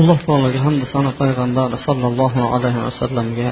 Alloh 0.00 0.18
taologa 0.28 0.60
hamda 0.66 0.86
sano 0.94 1.10
payg'ambar 1.20 1.70
sollallohu 1.86 2.40
alayhi 2.56 2.80
vasallamga 2.88 3.48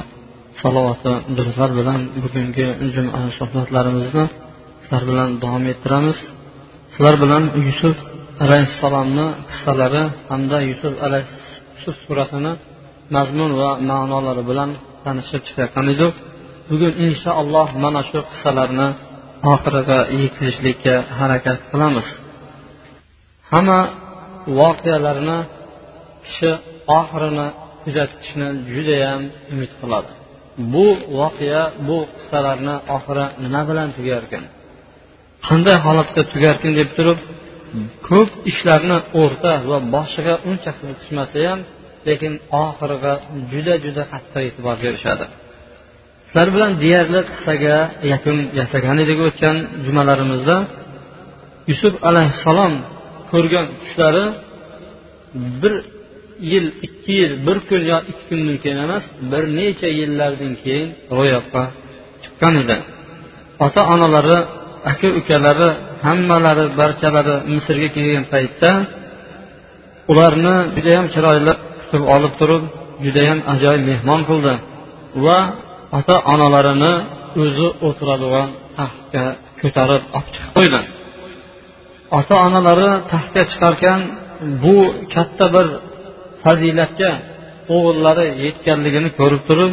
salovati 0.63 1.13
durlar 1.37 1.71
bilan 1.79 2.01
bugungi 2.23 2.67
juma 2.95 3.23
suhbatlarimizni 3.39 4.25
sizlar 4.83 5.03
bilan 5.11 5.29
davom 5.43 5.65
ettiramiz. 5.73 6.19
Sizlar 6.93 7.17
bilan 7.23 7.45
yusuf 7.69 7.97
alayhissalomni 8.45 9.27
qissalari 9.51 10.03
hamda 10.31 10.59
yusuf 10.71 10.93
yusuf 11.77 11.97
surasini 12.07 12.53
mazmun 13.15 13.51
va 13.61 13.71
ma'nolari 13.91 14.43
bilan 14.51 14.71
tanishib 15.05 15.43
chiqayotgan 15.47 15.87
edik. 15.95 16.15
Bugun 16.71 16.93
inshaalloh 17.07 17.69
mana 17.85 18.01
shu 18.11 18.19
qissalarni 18.31 18.89
oxiriga 19.53 19.99
yetkazishlikka 20.21 20.95
harakat 21.19 21.59
qilamiz. 21.71 22.07
Hamma 23.51 23.81
voqealarni 24.59 25.39
kishi 26.31 26.51
oxirini 26.99 27.49
kuzatishni 27.83 28.49
judayam 28.75 29.23
umid 29.53 29.73
qiladi. 29.81 30.11
Bu 30.73 30.87
voqea 31.19 31.65
bu 31.89 31.99
qissalarni 32.17 32.77
oxiri 32.97 33.27
nima 33.45 33.61
bilan 33.71 33.89
tugarkan 33.97 34.45
qanday 35.49 35.77
holatda 35.87 36.23
tugarkin 36.33 36.73
deb 36.81 36.89
turib 36.97 37.19
ko'p 38.09 38.31
ishlarni 38.51 38.99
o'rta 39.23 39.53
va 39.71 39.79
boshiga 39.95 40.35
uncha 40.51 40.71
qiziqishmasa 40.79 41.39
ham 41.49 41.61
lekin 42.09 42.33
oxiriga 42.65 43.13
juda 43.53 43.75
juda 43.85 44.03
qattiq 44.13 44.43
e'tibor 44.49 44.77
berishadi. 44.85 45.25
Sizlar 46.27 46.49
bilan 46.55 46.73
deyarli 46.83 47.21
qissaga 47.31 47.77
yakun 48.13 48.39
yasagan 48.61 48.97
edik 49.05 49.19
o'tgan 49.27 49.57
jumalarimizda 49.87 50.57
yusuf 51.71 51.95
alayhissalom 52.09 52.75
ko'rgan 53.33 53.67
tushlari 53.81 54.25
bir 55.63 55.75
yil 56.51 56.67
ikki 56.87 57.13
yil 57.21 57.33
bir 57.47 57.59
kun 57.69 57.83
yo 57.93 57.99
ikki 58.11 58.25
kundan 58.29 58.57
keyin 58.63 58.79
emas 58.87 59.05
bir 59.31 59.45
necha 59.59 59.89
yillardan 59.99 60.53
keyin 60.63 60.89
ro'yobga 61.19 61.65
chiqqan 62.23 62.55
edi. 62.63 62.77
Ota 63.65 63.83
onalari 63.95 64.39
aka 64.91 65.09
ukalari 65.21 65.69
hammalari 66.07 66.65
barchalari 66.79 67.37
misrga 67.53 67.89
kelgan 67.97 68.25
paytda 68.33 68.71
ularni 70.11 70.55
judayam 70.77 71.07
chiroyli 71.15 71.53
kutib 71.81 72.03
olib 72.15 72.33
turib 72.41 72.63
judayam 73.05 73.39
ajoyib 73.53 73.83
mehmon 73.91 74.21
qildi 74.29 74.55
va 75.25 75.39
ota 75.99 76.17
onalarini 76.33 76.93
o'zi 77.43 77.69
o'tiradigan 77.87 78.49
taxtga 78.79 79.25
ko'tarib 79.61 80.03
olib 80.17 80.29
chiqib 80.35 80.53
qo'ydi. 80.57 80.81
Ota 82.19 82.35
onalari 82.47 82.91
taxtga 83.13 83.43
chiqarkan 83.51 84.01
bu 84.63 84.77
katta 85.15 85.47
bir 85.55 85.67
fazilatga 86.45 87.11
o'g'illari 87.75 88.27
yetganligini 88.45 89.11
ko'rib 89.19 89.43
turib 89.49 89.73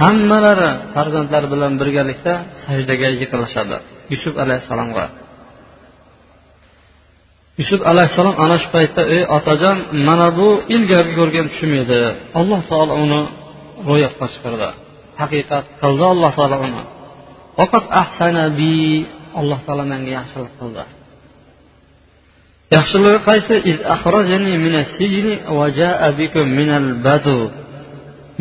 hammalari 0.00 0.70
farzandlari 0.94 1.46
bilan 1.54 1.72
birgalikda 1.80 2.32
sajdaga 2.64 3.08
yiqilishadi 3.20 3.76
yusuf 4.12 4.34
alayhissalomga. 4.44 5.06
Yusuf 7.60 7.80
alayhissalom 7.92 8.36
ana 8.44 8.56
shu 8.62 8.68
paytda 8.76 9.02
ey 9.16 9.22
otajon 9.36 9.78
mana 10.08 10.28
bu 10.38 10.48
ilgari 10.74 11.10
ko'rgan 11.18 11.46
tushim 11.52 11.72
edi. 11.82 12.00
Alloh 12.40 12.60
taolo 12.70 12.94
uni 13.04 13.20
ro'yobga 13.88 14.26
chiqardi 14.34 14.68
haqiqat 15.20 15.64
qildi 15.82 16.04
alloh 16.12 16.32
taolo 16.38 16.56
uni. 16.66 16.82
Alloh 19.40 19.60
taolo 19.66 19.84
menga 19.92 20.10
yaxshilik 20.18 20.54
qildi. 20.60 20.82
Yaxshilari 22.74 23.18
qaysi? 23.28 23.54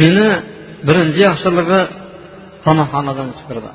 Meni 0.01 0.27
birinchi 0.87 1.19
yaxshiligi 1.29 1.81
qamoqxonadan 2.65 3.29
chiqardi 3.37 3.71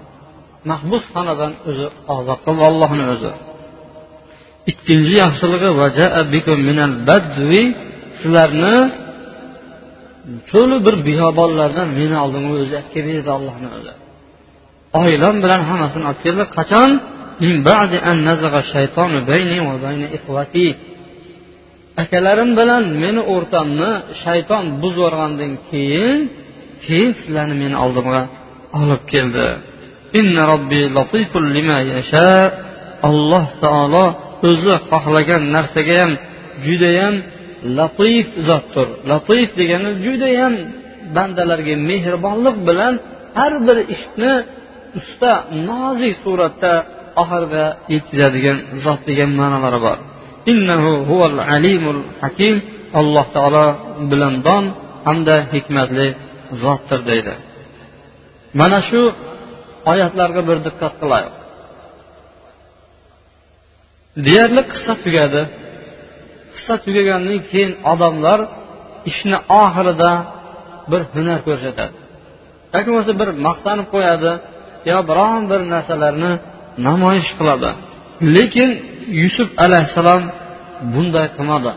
mahbus 0.69 1.05
xonadan 1.15 1.53
o'zi 1.69 1.87
ozod 2.17 2.39
qildi 2.45 2.63
ollohni 2.71 3.05
o'zi. 3.15 3.33
Ikkinchi 4.71 5.15
yaxshiligi 5.25 5.71
sizlarni 8.21 8.77
cho'li 10.51 10.77
bir 10.87 10.95
biyobonlardan 11.09 11.89
meni 11.99 12.17
oldimga 12.25 12.55
o'zi 12.63 12.75
olib 12.81 12.89
keldi 12.95 13.13
dedi 13.19 13.31
ollohni 13.39 13.69
o'zi. 13.79 13.93
Oilam 15.03 15.37
bilan 15.45 15.61
hammasini 15.69 16.05
olib 16.11 16.21
keldi. 16.27 16.43
Qachon? 16.57 16.91
Min 17.43 17.55
ba'di 17.69 17.99
an 18.11 18.19
nazaga 18.29 18.61
shaytonu 18.73 19.19
bayni 19.31 19.59
va 19.69 19.75
bayna 19.85 20.07
ikhvati 20.17 20.69
akalarim 22.03 22.51
bilan 22.61 22.85
meni 23.03 23.23
o'rtamni 23.35 23.91
shayton 24.23 24.65
buzib 24.83 24.99
yuborgandan 25.01 25.53
keyin 25.69 26.19
keyin 26.85 27.13
sizlarni 27.19 27.57
meni 27.63 27.77
oldimga 27.85 28.23
olib 28.81 29.03
keldi 29.13 29.47
inna 30.21 30.43
robbi 30.53 30.81
latiful 30.97 31.47
lima 31.57 31.79
yasha 31.93 32.31
alloh 33.09 33.47
taolo 33.63 34.07
o'zi 34.49 34.75
xohlagan 34.91 35.43
narsaga 35.55 35.95
ham 36.03 36.13
judayam 36.67 37.15
latif 37.79 38.27
zotdir 38.49 38.89
latif 39.11 39.49
degani 39.61 39.91
judayam 40.07 40.55
bandalarga 41.17 41.75
mehribonlik 41.91 42.57
bilan 42.69 42.95
har 43.39 43.53
bir 43.67 43.79
ishni 43.95 44.33
usta 44.99 45.33
nozik 45.69 46.15
suratda 46.25 46.75
oxirida 47.21 47.65
yetkazadigan 47.95 48.59
zot 48.85 49.01
degan 49.09 49.31
ma'nolari 49.41 49.81
bor. 49.87 49.99
Innahu 50.53 50.93
huval 51.09 51.39
alimul 51.55 52.03
hakim 52.23 52.57
alloh 53.01 53.27
taolo 53.37 53.67
bilimdon 54.11 54.65
hamda 55.07 55.37
hikmatli 55.53 56.09
zotdir 56.63 57.01
deydi. 57.11 57.35
Mana 58.61 58.79
shu 58.89 59.03
oyatlarga 59.93 60.43
bir 60.49 60.59
diqqat 60.67 60.95
qilaylik 61.03 61.35
deyarli 64.27 64.63
qissa 64.73 64.93
tugadi. 65.05 65.43
Qissa 66.55 66.75
tugagandan 66.85 67.39
keyin 67.51 67.73
odamlar 67.93 68.41
ishni 69.11 69.39
oxirida 69.63 70.13
bir 70.91 71.03
hunar 71.15 71.41
ko'rsatadi. 71.47 71.95
Yoki 72.75 72.89
bo'lmasa 72.91 73.13
bir 73.21 73.29
maqtanib 73.47 73.87
qo'yadi. 73.95 74.33
Yo 74.91 74.99
biron 75.11 75.43
bir 75.51 75.61
narsalarni 75.73 76.33
namoyish 76.87 77.31
qiladi. 77.39 77.71
Lekin 78.37 78.71
yusuf 79.23 79.49
alayhissalom 79.65 80.23
bunday 80.93 81.27
qilmadi. 81.37 81.73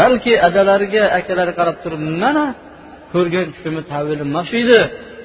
Balki 0.00 0.32
adalariga 0.48 1.04
akalari 1.18 1.52
qarab 1.58 1.76
turib 1.82 2.02
mana 2.22 2.44
ko'rgan 3.12 3.46
tushimi 3.54 3.82
tavili 3.92 4.24
mana 4.34 4.44
shu 4.48 4.56
edi. 4.64 4.80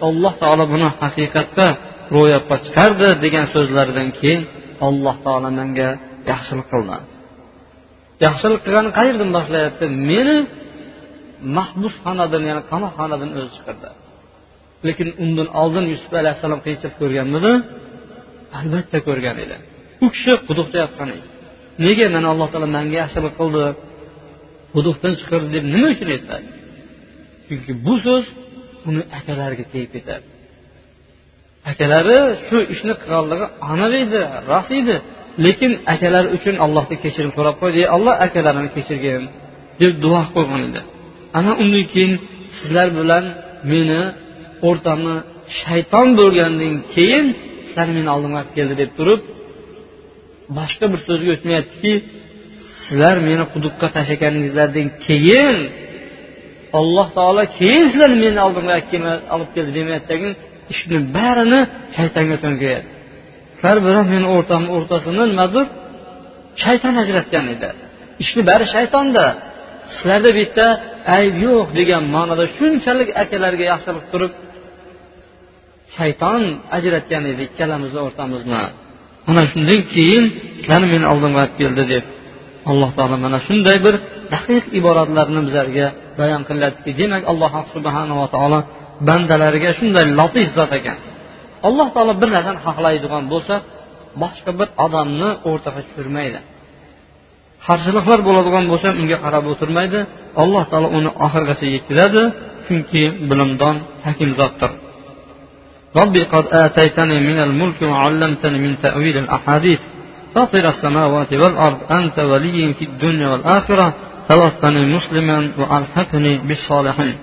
Alloh 0.08 0.34
taolo 0.42 0.64
buni 0.74 0.88
haqiqatda 1.02 1.68
ro'yobga 2.16 2.56
chiqardi 2.66 3.08
degan 3.24 3.46
so'zlaridan 3.54 4.10
keyin 4.20 4.42
alloh 4.88 5.16
taolo 5.26 5.50
menga 5.60 5.90
yaxshilik 6.32 6.68
qildi. 6.74 6.98
Yaxshilik 8.26 8.62
qilgani 8.66 8.90
qayerdan 9.00 9.30
boshlayapti? 9.38 9.86
Meni 10.10 10.38
mahbusxonadan 11.58 12.44
ya'ni 12.50 12.64
qamoqxonadan 12.72 13.30
o'zi 13.38 13.50
chiqardi. 13.58 13.90
Lekin 14.88 15.10
undan 15.24 15.48
oldin 15.62 15.86
yusuf 15.94 16.12
alayhissalom 16.22 16.60
qiyinchilik 16.66 16.96
ko'rganmidi? 17.02 17.54
Albatta 18.60 18.98
ko'rgan 19.08 19.38
edi. 19.44 19.58
U 20.04 20.08
kishi 20.16 20.34
quduqda 20.48 20.78
yotgan 20.84 21.10
edi. 21.16 21.28
Nega 21.86 22.06
mana 22.16 22.28
alloh 22.34 22.48
taolo 22.52 22.68
manga 22.78 22.96
yaxshilik 23.02 23.34
qildi? 23.40 23.64
Quduqdan 24.76 25.14
chiqardi 25.20 25.50
deb 25.56 25.64
nima 25.74 25.88
uchun 25.96 26.10
aytadi? 26.16 26.48
Chunki 27.48 27.72
bu 27.86 27.94
so'z 28.06 28.26
uni 28.90 29.02
akalariga 29.20 29.66
tegib 29.74 29.92
ketadi. 29.96 30.26
Akalari 31.72 32.20
shu 32.48 32.58
ishni 32.74 32.94
qilganligi 33.02 33.46
aniq 33.72 33.94
edi 34.04 34.22
rost 34.50 34.72
edi. 34.82 34.96
Lekin 35.46 35.72
akalari 35.94 36.28
uchun 36.38 36.56
allohdan 36.66 36.98
kechirim 37.04 37.32
so'rab 37.38 37.56
qo'ydi. 37.62 37.82
Alloh 37.96 38.14
akalarini 38.26 38.70
kechirgin 38.76 39.24
deb 39.82 39.94
duo 40.04 40.22
qilgan 40.36 40.62
edi. 40.70 40.82
Ana 41.38 41.52
undan 41.62 41.86
keyin 41.94 42.14
sizlar 42.58 42.88
bilan 43.00 43.26
meni 43.72 44.02
o'rtamni 44.68 45.16
shayton 45.62 46.08
bo'lgandan 46.20 46.74
keyin 46.96 47.26
sizlar 47.70 47.88
meni 47.98 48.10
oldimga 48.16 48.38
olib 48.42 48.54
keldi 48.58 48.76
deb 48.82 48.92
turib 48.98 49.22
boshqa 50.58 50.86
bir 50.92 51.00
so'zga 51.08 51.30
o'tmayaptiki 51.36 51.94
sizlar 52.86 53.16
meni 53.30 53.46
quduqqa 53.54 53.88
tashlaganingizlardan 53.96 54.88
keyin 55.06 55.58
alloh 56.80 57.08
taolo 57.18 57.44
keyin 57.58 57.86
sizlarni 57.92 58.18
meni 58.26 58.40
oldimga 58.48 58.76
olib 59.36 59.50
keldi 59.56 59.72
demayaptidagi 59.80 60.30
ishni 60.74 60.98
barini 61.16 61.62
shaytonga 61.98 62.38
to'nkayadi 62.44 62.88
sizlar 63.56 63.78
bilan 63.86 64.06
meni 64.14 64.28
o'rtamni 64.36 64.70
o'rtasini 64.78 65.24
nimadir 65.34 65.66
shayton 66.64 66.96
ajratgan 67.04 67.46
edi. 67.54 67.70
Ishni 68.24 68.42
bari 68.50 68.66
shaytonda. 68.76 69.26
Sizlarda 69.96 70.32
bitta 70.40 70.66
ayb 71.18 71.36
yo'q 71.48 71.68
degan 71.80 72.04
ma'noda 72.16 72.46
shunchalik 72.58 73.10
akalarga 73.24 73.66
yaxshilik 73.72 74.06
turib 74.14 74.32
shayton 75.98 76.42
ajratgan 76.78 77.24
edi 77.32 77.42
ikkalamizni 77.50 78.00
o'rtamizni 78.08 78.62
mana 79.28 79.42
shundan 79.52 79.82
keyin 79.94 80.24
sizlarni 80.58 80.88
meni 80.94 81.06
oldimga 81.14 81.40
olib 81.44 81.56
keldi 81.62 81.84
deb 81.94 82.06
alloh 82.72 82.90
taolo 82.98 83.16
mana 83.26 83.38
shunday 83.48 83.78
bir 83.86 83.96
daqiq 84.34 84.64
iboratlarni 84.80 85.42
bizlarga 85.48 85.88
bayon 86.20 86.42
qilyaptiki 86.50 86.92
demak 87.02 87.24
alloh 87.32 87.52
subhanava 87.74 88.28
taolo 88.36 88.60
bandalariga 89.08 89.72
shunday 89.80 90.06
latif 90.20 90.48
zot 90.58 90.72
ekan. 90.80 90.98
Alloh 91.68 91.88
taolo 91.96 92.14
bir 92.22 92.30
narsani 92.36 92.60
xohlaydigan 92.66 93.24
bo'lsa 93.34 93.56
boshqa 94.22 94.52
bir 94.60 94.68
odamni 94.86 95.30
o'rtaga 95.50 95.82
tushirmaydi. 95.88 96.40
Qarshiliklar 97.68 98.20
bo'ladigan 98.28 98.66
bo'lsa 98.72 98.88
unga 99.02 99.18
qarab 99.26 99.46
o'tirmaydi. 99.52 100.00
Alloh 100.42 100.64
taolo 100.72 100.88
uni 100.98 101.10
oxirigacha 101.26 101.66
yetkazadi 101.76 102.22
chunki 102.66 103.04
bilimdon 103.30 103.76
hakim 104.06 104.30
zotdir. 104.40 104.72
ربي 105.97 106.23
قد 106.33 106.45
آتيتني 106.65 107.19
من 107.21 107.39
الملك 107.47 107.83
وعلمتني 107.83 108.59
من 108.59 108.73
تأويل 108.83 109.17
الأحاديث 109.19 109.81
فاطر 110.35 110.69
السماوات 110.69 111.33
والأرض 111.33 111.79
أنت 111.99 112.19
ولي 112.19 112.75
في 112.79 112.85
الدنيا 112.85 113.29
والآخرة 113.29 113.95
توفني 114.31 114.83
مسلما 114.97 115.39
وألحقني 115.59 116.33
بالصالحين 116.49 117.17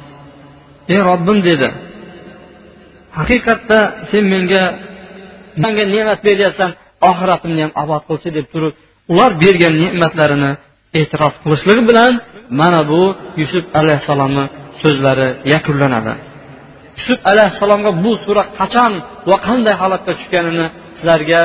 ey 0.94 1.00
robbim 1.10 1.38
dedi 1.48 1.70
haqiqatda 3.18 3.80
sen 4.12 4.24
menga 4.34 4.64
menga 5.64 5.84
ne'mat 5.94 6.20
beryapsan 6.28 6.72
oxiratimni 7.10 7.62
ham 7.66 7.74
obod 7.84 8.02
qilchi 8.10 8.30
deb 8.38 8.46
turib 8.54 8.74
ular 9.12 9.32
bergan 9.44 9.74
ne'matlarini 9.84 10.52
e'tirof 11.00 11.34
qilishligi 11.44 11.84
bilan 11.90 12.14
mana 12.60 12.82
bu 12.92 13.02
yusuf 13.42 13.64
alayhissalomni 13.80 14.46
so'zlari 14.82 15.28
yakunlanadi 15.54 16.14
Yusuf 16.99 17.19
alayhissalomga 17.33 17.91
bu 18.05 18.13
sura 18.25 18.43
qachon 18.59 18.93
va 19.29 19.37
qanday 19.47 19.75
holatga 19.83 20.13
tushganini 20.19 20.67
sizlarga 20.97 21.43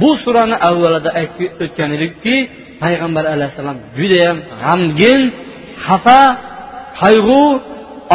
bu 0.00 0.10
surani 0.22 0.56
avvalida 0.68 1.10
aytib 1.20 1.50
o'tgan 1.64 1.90
edikki 1.96 2.36
payg'ambar 2.82 3.24
alayhissalom 3.34 3.78
judayam 3.98 4.38
g'amgin 4.62 5.20
xafa 5.86 6.20
qayg'u 7.00 7.42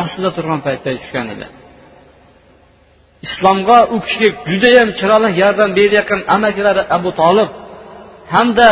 ostida 0.02 0.30
turgan 0.36 0.60
paytda 0.68 0.90
tushgan 1.02 1.28
edi. 1.36 1.46
Islomga 3.28 3.78
u 3.96 3.98
kishiga 4.06 4.30
judayam 4.52 4.90
chiroyli 5.00 5.30
yordam 5.42 5.70
berayotgan 5.78 6.22
amakilari 6.36 6.84
abu 6.98 7.10
tolib 7.22 7.50
hamda 8.34 8.70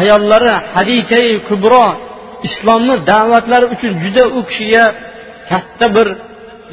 ayollari 0.00 0.52
hadicai 0.74 1.30
kubro 1.48 1.86
islomni 2.48 2.94
da'vatlari 3.10 3.66
uchun 3.74 3.92
juda 4.04 4.24
u 4.38 4.40
kishiga 4.48 4.84
katta 5.50 5.86
bir 5.96 6.08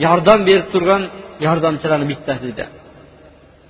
yordam 0.06 0.40
berib 0.48 0.68
turgan 0.74 1.02
yordamchilarni 1.46 2.08
bittasi 2.12 2.46
edi 2.54 2.66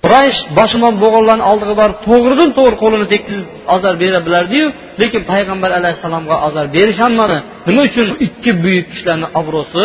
quraysh 0.04 0.40
boshimon 0.58 0.94
bo'g'inlarni 1.02 1.44
oldiga 1.50 1.74
borib 1.82 1.98
to'g'ridan 2.08 2.50
to'g'ri 2.58 2.76
qo'lini 2.82 3.06
tekkizib 3.12 3.46
ozor 3.74 3.94
bera 4.02 4.18
bilardiyu 4.26 4.66
lekin 5.00 5.22
payg'ambar 5.32 5.70
alayhissalomga 5.78 6.36
ozor 6.46 6.66
berisholmadi 6.76 7.38
nima 7.66 7.82
uchun? 7.88 8.08
Ikki 8.26 8.50
buyuk 8.62 8.86
kishilarni 8.92 9.28
obro'si 9.40 9.84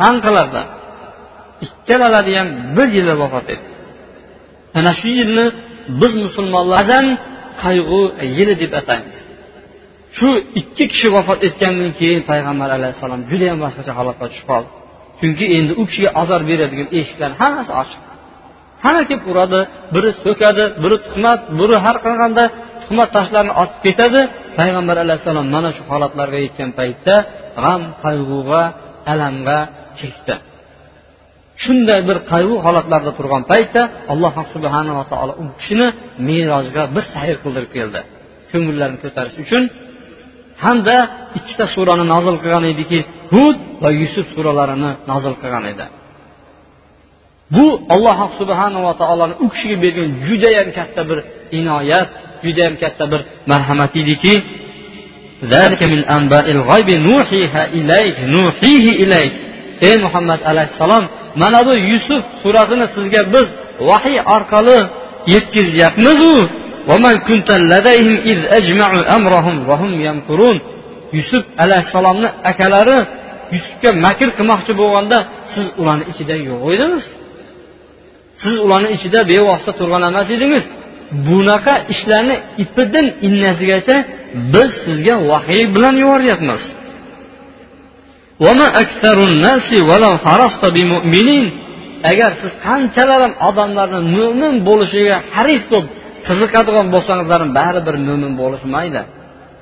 man 0.00 0.14
qilardi. 0.26 0.62
Ikkalalari 1.66 2.32
ham 2.38 2.48
bir 2.76 2.88
yilda 2.96 3.14
vafot 3.22 3.46
etdi. 3.54 3.70
Ana 4.78 4.92
shu 5.00 5.08
yilni 5.20 5.46
biz 6.00 6.12
musulmonlardan 6.24 7.06
qayg'u 7.62 8.02
e, 8.22 8.24
yili 8.36 8.54
deb 8.62 8.72
ataymiz. 8.80 9.16
Shu 10.18 10.28
ikki 10.60 10.84
kishi 10.92 11.08
vafot 11.16 11.40
etgandan 11.48 11.90
keyin 11.98 12.20
payg'ambar 12.30 12.68
alayhissalom 12.78 13.20
judayam 13.30 13.58
boshqacha 13.64 13.92
holatga 13.98 14.26
tushib 14.30 14.46
qoldi. 14.52 14.70
Chunki 15.22 15.44
endi 15.58 15.72
u 15.80 15.82
kishiga 15.88 16.10
azor 16.22 16.40
beradigan 16.50 16.88
eshiklar 16.98 17.30
hammasi 17.40 17.72
ochiq. 17.82 18.00
Hamma 18.84 19.02
kelib 19.08 19.24
uradi 19.32 19.60
biri 19.94 20.10
so'kadi 20.24 20.64
biri 20.82 20.96
tuhmat 21.06 21.40
biri 21.58 21.76
har 21.84 21.96
qanaqanday 22.04 22.48
tuhmat 22.82 23.08
toshlarni 23.16 23.52
otib 23.62 23.78
ketadi. 23.86 24.20
Payg'ambar 24.58 24.96
alayhissalom 25.04 25.46
mana 25.54 25.70
shu 25.76 25.82
holatlarga 25.90 26.38
yetgan 26.46 26.70
paytda 26.78 27.14
g'am 27.62 27.82
qayg'uga 28.04 28.62
alamga 29.12 29.58
chekdi 30.00 30.34
shunday 31.64 32.00
bir 32.08 32.18
qayg'u 32.32 32.54
holatlarda 32.66 33.12
turgan 33.18 33.42
paytda 33.52 33.82
alloh 34.12 34.34
subhanava 34.54 35.04
taolo 35.12 35.32
u 35.42 35.44
kishini 35.60 35.88
merojga 36.28 36.82
bir 36.94 37.04
sayr 37.14 37.36
qildirib 37.44 37.70
keldi. 37.78 38.00
Ko'ngillarini 38.50 38.98
ko'tarish 39.04 39.36
uchun 39.44 39.62
hamda 40.64 40.96
ikkita 41.38 41.66
surani 41.74 42.04
nozil 42.14 42.36
qilgan 42.42 42.64
ediki 42.72 42.98
hud 43.34 43.56
va 43.82 43.90
yusuf 44.00 44.26
suralarini 44.34 44.90
nozil 45.10 45.34
qilgan 45.42 45.64
edi. 45.72 45.86
Bu 47.54 47.66
alloh 47.94 48.18
subhanava 48.40 48.92
taoloni 49.02 49.34
u 49.44 49.46
kishiga 49.52 49.76
bergan 49.84 50.08
judayam 50.26 50.68
katta 50.78 51.02
bir 51.08 51.18
inoyat 51.58 52.08
judayam 52.44 52.74
katta 52.82 53.04
bir 53.12 53.20
marhamat 53.50 53.92
ediki 54.02 54.34
ey 59.88 59.96
muhammad 60.04 60.40
alayhissalom 60.50 61.04
mana 61.42 61.60
bu 61.66 61.72
yusuf 61.90 62.22
surasini 62.42 62.86
sizga 62.94 63.20
biz 63.34 63.48
vahiy 63.88 64.18
orqali 64.36 64.78
yetkazyapmizu 65.34 66.34
yusuf 71.18 71.44
alayhissalomni 71.64 72.28
akalari 72.50 72.98
yusufga 73.54 73.90
makr 74.06 74.28
qilmoqchi 74.38 74.72
bo'lganda 74.80 75.18
siz 75.52 75.66
ularni 75.80 76.04
ichida 76.12 76.34
yo'q 76.48 76.62
edingiz 76.74 77.04
siz 78.42 78.54
ularni 78.64 78.88
ichida 78.96 79.20
bevosita 79.32 79.72
turgan 79.78 80.02
emas 80.10 80.28
edingiz 80.36 80.64
bunaqa 81.28 81.74
ishlarni 81.94 82.36
ipidan 82.64 83.06
innasigacha 83.26 83.96
biz 84.54 84.70
sizga 84.84 85.14
vahiy 85.30 85.64
bilan 85.74 85.94
yuboryapmiz 86.02 86.62
agar 92.10 92.30
siz 92.40 92.52
qanchalar 92.66 93.20
ham 93.24 93.34
odamlarni 93.48 94.00
mo'min 94.16 94.54
bo'lishiga 94.68 95.16
haris 95.34 95.62
bo'lib 95.72 95.88
qiziqadigan 96.28 96.86
bo'lsangizlar 96.94 97.38
ham 97.44 97.50
baribir 97.60 97.94
mo'min 98.08 98.32
bo'lishmaydi. 98.40 99.02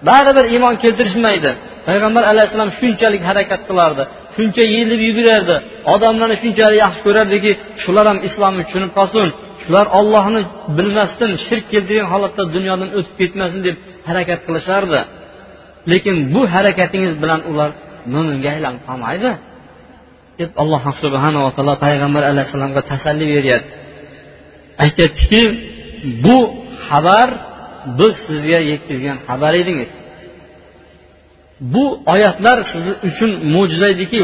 Baribir 0.08 0.44
iymon 0.54 0.74
keltirishmaydi. 0.82 1.50
Payg'ambar 1.88 2.22
alayhissalom 2.32 2.70
shunchalik 2.80 3.22
harakat 3.28 3.60
qilardi 3.68 4.02
shuncha 4.36 4.64
yelib 4.76 5.00
yugurardi 5.08 5.56
odamlarni 5.94 6.36
shunchalik 6.42 6.78
yaxshi 6.84 7.00
ko'rardiki 7.06 7.50
shular 7.82 8.04
ham 8.10 8.18
islomni 8.28 8.62
tushunib 8.66 8.92
qolsin 8.98 9.26
shular 9.62 9.86
ollohni 9.98 10.40
bilmasdan 10.76 11.32
shirk 11.46 11.64
keltirgan 11.72 12.08
holatda 12.12 12.42
dunyodan 12.56 12.90
o'tib 12.98 13.14
ketmasin 13.20 13.60
deb 13.66 13.76
harakat 14.08 14.40
qilishardi. 14.46 15.00
Lekin 15.92 16.16
bu 16.34 16.40
harakatingiz 16.54 17.14
bilan 17.22 17.40
ular 17.50 17.70
mo'minga 18.14 18.48
aylanib 18.54 18.82
qolmaydi 18.88 19.30
deb 20.40 20.50
alloh 20.62 20.82
subhanava 21.02 21.50
taolo 21.56 21.74
payg'ambar 21.86 22.22
alayhissalomga 22.30 22.82
tasalli 22.90 23.26
beryapti. 23.34 23.70
Aytyaptiki 24.84 25.42
bu 26.24 26.38
xabar 26.88 27.28
biz 27.98 28.14
sizga 28.26 28.58
yetkazgan 28.70 29.18
xabar 29.26 29.54
edingiz. 29.62 29.90
Bu 31.60 31.84
oyatlar 32.12 32.58
siz 32.72 32.84
uchun 33.08 33.30
mo'jiza 33.54 33.86
ediki 33.94 34.18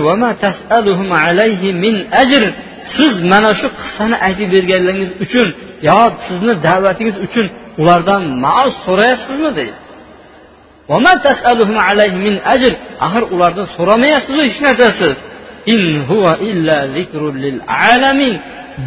siz 2.97 3.14
mana 3.33 3.50
shu 3.61 3.68
qissani 3.80 4.16
aytib 4.26 4.49
berganligingiz 4.54 5.12
uchun 5.25 5.49
yo 5.88 6.00
sizni 6.26 6.54
da'vatingiz 6.66 7.16
uchun 7.26 7.47
ulardan 7.80 8.23
maosh 8.45 8.76
so'rayapsizmi 8.87 9.50
deydi. 9.59 9.76
Axir 13.06 13.23
ulardan 13.35 13.66
so'ramayapsizu 13.76 14.40
hech 14.49 14.59
narsasiz. 14.66 15.16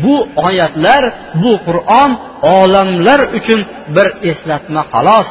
Bu 0.03 0.15
oyatlar 0.47 1.03
bu 1.43 1.51
qur'on 1.67 2.11
olamlar 2.57 3.19
uchun 3.37 3.59
bir 3.95 4.07
eslatma 4.29 4.81
xolos. 4.93 5.29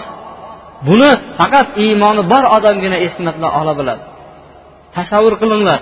Buni 0.88 1.11
faqat 1.38 1.69
iymoni 1.85 2.23
bor 2.33 2.45
odamgina 2.57 2.99
eslatma 3.07 3.49
ola 3.61 3.73
biladi. 3.81 4.03
Tasavvur 4.97 5.35
qilinglar 5.43 5.81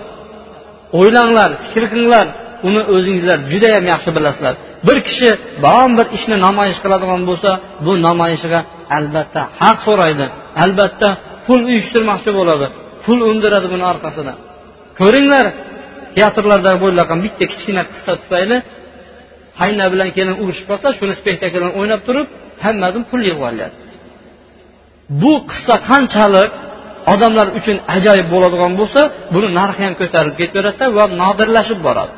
o'ylanglar 0.99 1.49
fikr 1.63 1.83
qilinglar. 1.91 2.27
Uni 2.67 2.81
o'zingizlar 2.95 3.37
judayam 3.51 3.85
yaxshi 3.93 4.09
bilasizlar. 4.17 4.53
Bir 4.87 4.97
kishi 5.07 5.29
biron 5.63 5.91
bir 5.97 6.07
ishni 6.17 6.35
namoyish 6.47 6.79
qiladigan 6.83 7.21
bo'lsa 7.29 7.49
bu 7.85 7.91
namoyishiga 8.07 8.59
albatta 8.97 9.41
haq 9.61 9.77
so'raydi. 9.87 10.25
Albatta 10.63 11.09
pul 11.45 11.61
uyushtirmoqchi 11.69 12.31
bo'ladi 12.39 12.65
pul 13.05 13.19
undiradi 13.31 13.67
buni 13.73 13.85
orqasidan. 13.91 14.37
Ko'ringlar 14.99 15.45
teatrlarda 16.17 16.71
bo'layotgan 16.83 17.19
bitta 17.25 17.43
kichkina 17.51 17.83
qissa 17.91 18.11
tufayli 18.21 18.57
hayna 19.61 19.85
bilan 19.93 20.09
kelin 20.17 20.35
urushib 20.43 20.65
qolsa 20.71 20.87
shuni 20.99 21.13
spektaklni 21.21 21.69
o'ynab 21.79 22.01
turib 22.07 22.27
hammadan 22.65 23.03
pul 23.09 23.21
yig'ib 23.27 23.43
olyapti. 23.49 23.83
Bu 25.21 25.33
qissa 25.51 25.75
qanchalik 25.89 26.51
odamlar 27.13 27.47
uchun 27.59 27.77
ajoyib 27.95 28.27
bo'ladigan 28.33 28.73
bo'lsa 28.79 29.01
buni 29.33 29.47
narxi 29.59 29.81
ham 29.87 29.93
ko'tarilib 30.01 30.37
ketaveradida 30.41 30.85
va 30.97 31.03
nodirlashib 31.21 31.79
boradi. 31.87 32.13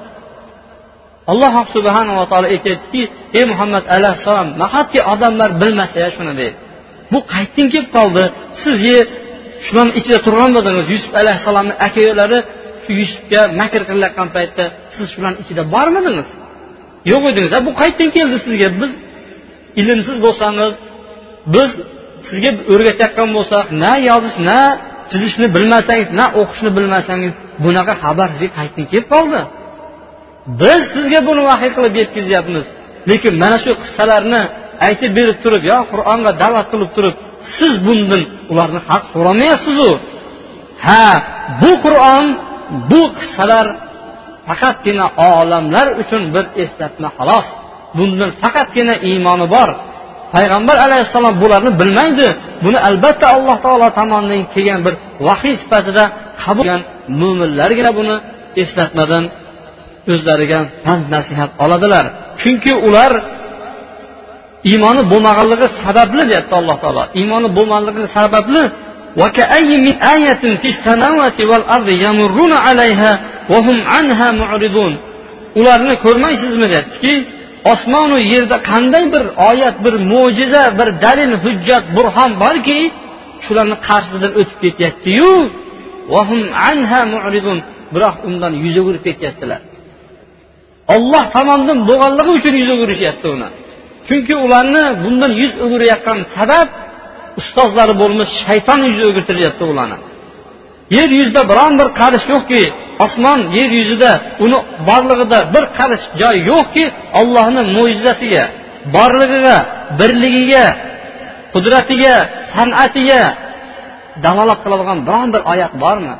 Alloh 1.31 1.53
subhanava 1.75 2.23
taolo 2.31 2.47
aytyaptiki 2.55 3.01
ey 3.39 3.45
muhammad 3.51 3.85
alayhissalom 3.95 4.49
nahotki 4.61 4.99
odamlar 5.13 5.49
bilmasa 5.61 6.07
shuni? 6.15 6.33
deydi. 6.39 6.57
Bu 7.11 7.19
qaytgin 7.33 7.67
kelib 7.73 7.89
qoldi. 7.97 8.23
Siz 8.61 8.77
shularni 9.65 9.93
ichida 9.99 10.19
turgan 10.25 10.49
bo'ldingiz. 10.55 10.85
Yusuf 10.93 11.11
alayhissalomni 11.21 11.75
akayolari 11.87 12.39
yusufga 12.99 13.41
makr 13.59 13.81
qilayotgan 13.89 14.29
paytda 14.35 14.63
siz 14.95 15.07
shularni 15.13 15.39
ichida 15.43 15.63
bormidingiz 15.75 16.29
yo'q 17.11 17.23
edingiz 17.31 17.51
bu 17.67 17.71
qayerdan 17.79 18.09
keldi 18.17 18.37
sizga? 18.45 18.67
Biz 18.81 18.91
ilmsiz 19.81 20.17
bo'lsangiz 20.25 20.73
biz 21.53 21.69
sizga 22.27 22.51
o'rgatayotgan 22.73 23.29
bo'lsak 23.37 23.65
na 23.83 23.91
yozish 24.09 24.37
na 24.49 24.59
chizishni 25.11 25.47
bilmasangiz 25.55 26.09
na 26.19 26.25
o'qishni 26.41 26.69
bilmasangiz 26.77 27.33
bunaqa 27.63 27.93
xabar 28.03 28.27
sizga 28.33 28.49
qayerdan 28.57 28.85
kelib 28.91 29.07
qoldi? 29.13 29.41
Biz 30.61 30.81
sizga 30.93 31.19
buni 31.29 31.41
vahiy 31.49 31.71
qilib 31.75 31.93
yetkazyapmiz. 32.01 32.65
Lekin 33.09 33.33
mana 33.43 33.57
shu 33.63 33.71
qissalarni 33.81 34.41
aytib 34.87 35.11
berib 35.17 35.37
turib 35.43 35.63
yo 35.71 35.77
qur'onga 35.91 36.31
da'vat 36.43 36.67
qilib 36.73 36.91
turib 36.95 37.15
siz 37.57 37.73
bundan 37.85 38.23
ularni 38.51 38.79
haq 38.89 39.03
so'ramayapsizu. 39.13 39.91
Ha 40.87 41.05
bu 41.61 41.71
qur'on 41.85 42.25
bu 42.91 43.01
qissalar 43.17 43.65
faqatgina 44.47 45.05
olamlar 45.29 45.87
uchun 46.01 46.23
bir 46.35 46.45
eslatma 46.63 47.09
xolos. 47.17 47.47
Bundan 47.97 48.31
faqatgina 48.41 48.95
iymoni 49.09 49.47
bor. 49.55 49.69
Payg'ambar 50.35 50.77
alayhissalom 50.85 51.35
bularni 51.41 51.71
bilmaydi. 51.81 52.27
Buni 52.65 52.79
albatta 52.89 53.25
alloh 53.35 53.57
taolo 53.65 53.87
tomonidan 53.99 54.41
kelgan 54.53 54.79
bir 54.85 54.93
vahiy 55.27 55.55
sifatida 55.61 56.03
qabul 56.43 56.65
qilgan 56.65 56.81
mo'minlargina 57.21 57.91
buni 57.99 58.15
eslatmadan 58.63 59.23
o'zlariga 60.13 60.59
pand 60.85 61.05
nasihat 61.15 61.51
oladilar. 61.63 62.05
Chunki 62.41 62.73
ular 62.87 63.11
iymoni 64.71 65.01
bo'lmaganligi 65.11 65.67
sababli 65.83 66.21
deyapti 66.29 66.53
alloh 66.61 66.77
taolo. 66.83 67.03
Iymoni 67.19 67.49
bo'lmaganligi 67.57 68.03
sababli 68.17 68.61
ularni 75.59 75.95
ko'rmaysizmi 76.05 76.67
deyaptiki 76.73 77.13
osmonu 77.71 78.17
yerda 78.33 78.57
qanday 78.69 79.03
bir 79.13 79.23
oyat 79.49 79.75
bir 79.85 79.95
mo'jiza 80.11 80.63
bir 80.79 80.89
dalil 81.03 81.31
hujjat 81.43 81.85
burhon 81.95 82.31
borki 82.43 82.79
shularni 83.45 83.77
qarshisidan 83.87 84.31
o'tib 84.39 84.57
ketyaptiyu. 84.63 85.31
biroq 87.93 88.15
undan 88.27 88.53
yuz 88.63 88.75
o'girib 88.81 89.03
ketyaptilar. 89.07 89.61
Olloh 90.95 91.23
tomonidan 91.35 91.79
bo'lganligi 91.89 92.31
uchun 92.37 92.55
yuz 92.61 92.69
o'girishyapti 92.75 93.27
uni. 93.35 93.49
Chunki 94.07 94.33
ularni 94.45 94.83
bundan 95.03 95.31
yuz 95.41 95.53
o'girayotgan 95.65 96.19
sabab 96.37 96.67
ustozlari 97.39 97.93
bo'lmish 98.01 98.31
shayton 98.45 98.79
yuz 98.89 98.99
o'girtiryapti 99.09 99.63
ularni. 99.71 99.97
Yer 100.97 101.09
yuzida 101.19 101.41
biron 101.51 101.73
bir 101.79 101.87
qarish 101.99 102.25
yo'qki 102.33 102.61
osmon 103.05 103.39
yer 103.57 103.69
yuzida 103.79 104.11
uni 104.45 104.59
borlig'ida 104.89 105.39
bir 105.53 105.63
qarish 105.77 106.05
joy 106.21 106.35
yo'qki 106.51 106.83
ollohni 107.19 107.61
mo'jizasiga 107.75 108.43
borligiga 108.95 109.57
birligiga 109.99 110.65
qudratiga 111.53 112.15
san'atiga 112.53 113.23
dalolat 114.25 114.59
qiladigan 114.63 114.99
biron 115.07 115.27
bir 115.35 115.41
oyat 115.53 115.73
bormi? 115.83 116.15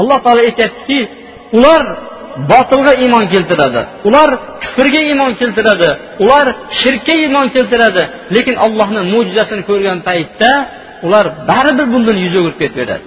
Alloh 0.00 0.18
taolo 0.24 0.40
aytyaptiki 0.48 0.98
ular 1.56 1.82
botilga 2.50 2.92
iymon 3.04 3.24
keltiradi. 3.32 3.82
Ular 4.08 4.28
kufrga 4.62 5.00
iymon 5.10 5.32
keltiradi. 5.40 5.90
Ular 6.24 6.46
shirkka 6.80 7.14
iymon 7.24 7.46
keltiradi. 7.54 8.02
Lekin 8.34 8.56
allohni 8.66 9.00
mo'jizasini 9.12 9.62
ko'rgan 9.70 9.98
paytda 10.08 10.50
ular 11.06 11.26
baribir 11.50 11.86
bundan 11.94 12.16
yuz 12.24 12.34
o'girib 12.40 12.58
ketaveradi 12.62 13.06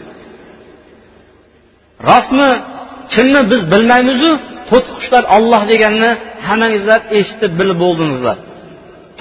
rostmi 2.10 2.50
chinmi 3.14 3.42
biz 3.52 3.62
bilmaymizu? 3.74 4.32
To'tiqushlar 4.70 5.24
olloh 5.36 5.62
deganini 5.72 6.12
hammangizlar 6.48 7.00
eshitib 7.18 7.52
bilib 7.60 7.78
bo'ldingizlar. 7.84 8.38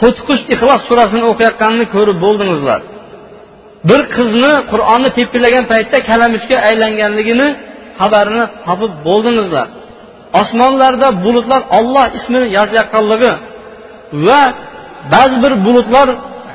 To'tiqush 0.00 0.42
ixlos 0.54 0.80
surasini 0.88 1.24
o'qiyotganini 1.32 1.86
ko'rib 1.94 2.18
bo'ldingizlar. 2.24 2.80
Bir 3.88 4.00
qizni 4.16 4.52
qur'onni 4.72 5.10
tepillagan 5.18 5.64
paytda 5.72 5.98
kalamushga 6.10 6.56
aylanganligini 6.68 7.48
xabarini 8.00 8.44
topib 8.66 8.92
bo'ldingizlar. 9.08 9.66
Osmonlarda 10.40 11.08
bulutlar 11.24 11.62
olloh 11.78 12.06
ismini 12.18 12.46
yozayotganligi 12.58 13.32
va 14.26 14.42
ba'zi 15.14 15.36
bir 15.44 15.52
bulutlar 15.66 16.08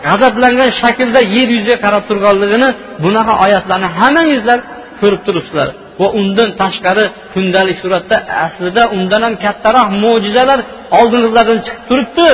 g'azablangan 0.06 0.70
shaklda 0.82 1.22
yer 1.36 1.48
yuziga 1.56 1.78
qarab 1.86 2.04
turganligini 2.10 2.70
bunaqa 3.04 3.34
oyatlarni 3.46 3.88
hammangizlar 4.00 4.60
ko'rib 5.02 5.22
turibsizlar. 5.28 5.70
Va 6.02 6.08
undan 6.20 6.50
tashqari 6.62 7.06
kundalik 7.34 7.78
suratda 7.84 8.18
aslida 8.46 8.84
undan 8.98 9.22
ham 9.26 9.34
kattaroq 9.46 9.88
mo'jizalar 10.04 10.60
oldingizlardan 11.00 11.60
chiqib 11.66 11.84
turibdi. 11.90 12.30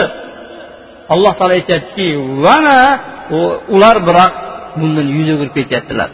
Alloh 1.13 1.33
taolo 1.39 1.53
aytyaptiki 1.59 2.07
vana 2.45 2.79
ular 3.75 3.97
biroq 4.07 4.31
bundan 4.79 5.07
yuz 5.17 5.27
o'girib 5.33 5.53
ketyaptilar. 5.59 6.09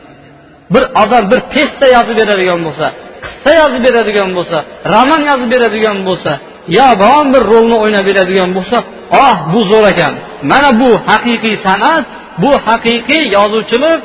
Bir 0.74 0.84
odam 1.04 1.24
bir 1.32 1.40
pesta 1.54 1.86
yozib 1.96 2.16
beradigan 2.22 2.60
bo'lsa 2.68 2.88
qissa 3.28 3.52
yozib 3.62 3.82
beradigan 3.88 4.30
bo'lsa 4.38 4.58
roman 4.94 5.22
yozib 5.30 5.50
beradigan 5.54 5.98
bo'lsa 6.08 6.32
yo 6.78 6.88
biron 7.02 7.28
bir 7.34 7.44
rolni 7.52 7.76
o'ynab 7.84 8.06
beradigan 8.10 8.50
bo'lsa 8.58 8.78
oh 9.26 9.36
bu 9.54 9.60
zo'r 9.72 9.86
ekan. 9.94 10.14
Mana 10.52 10.70
bu 10.82 10.90
haqiqiy 11.10 11.56
san'at 11.68 12.04
bu 12.44 12.52
haqiqiy 12.68 13.24
yozuvchilik 13.38 14.02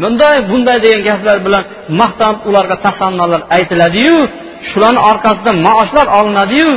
bunday 0.00 0.36
bunday 0.50 0.78
degan 0.84 1.02
gaplar 1.08 1.36
bilan 1.46 1.64
maqtanib 2.00 2.40
ularga 2.48 2.76
tasannolar 2.86 3.40
aytiladiyu 3.56 4.18
shularni 4.70 5.00
orqasidan 5.10 5.56
maoshlar 5.66 6.06
olinadiyu 6.18 6.70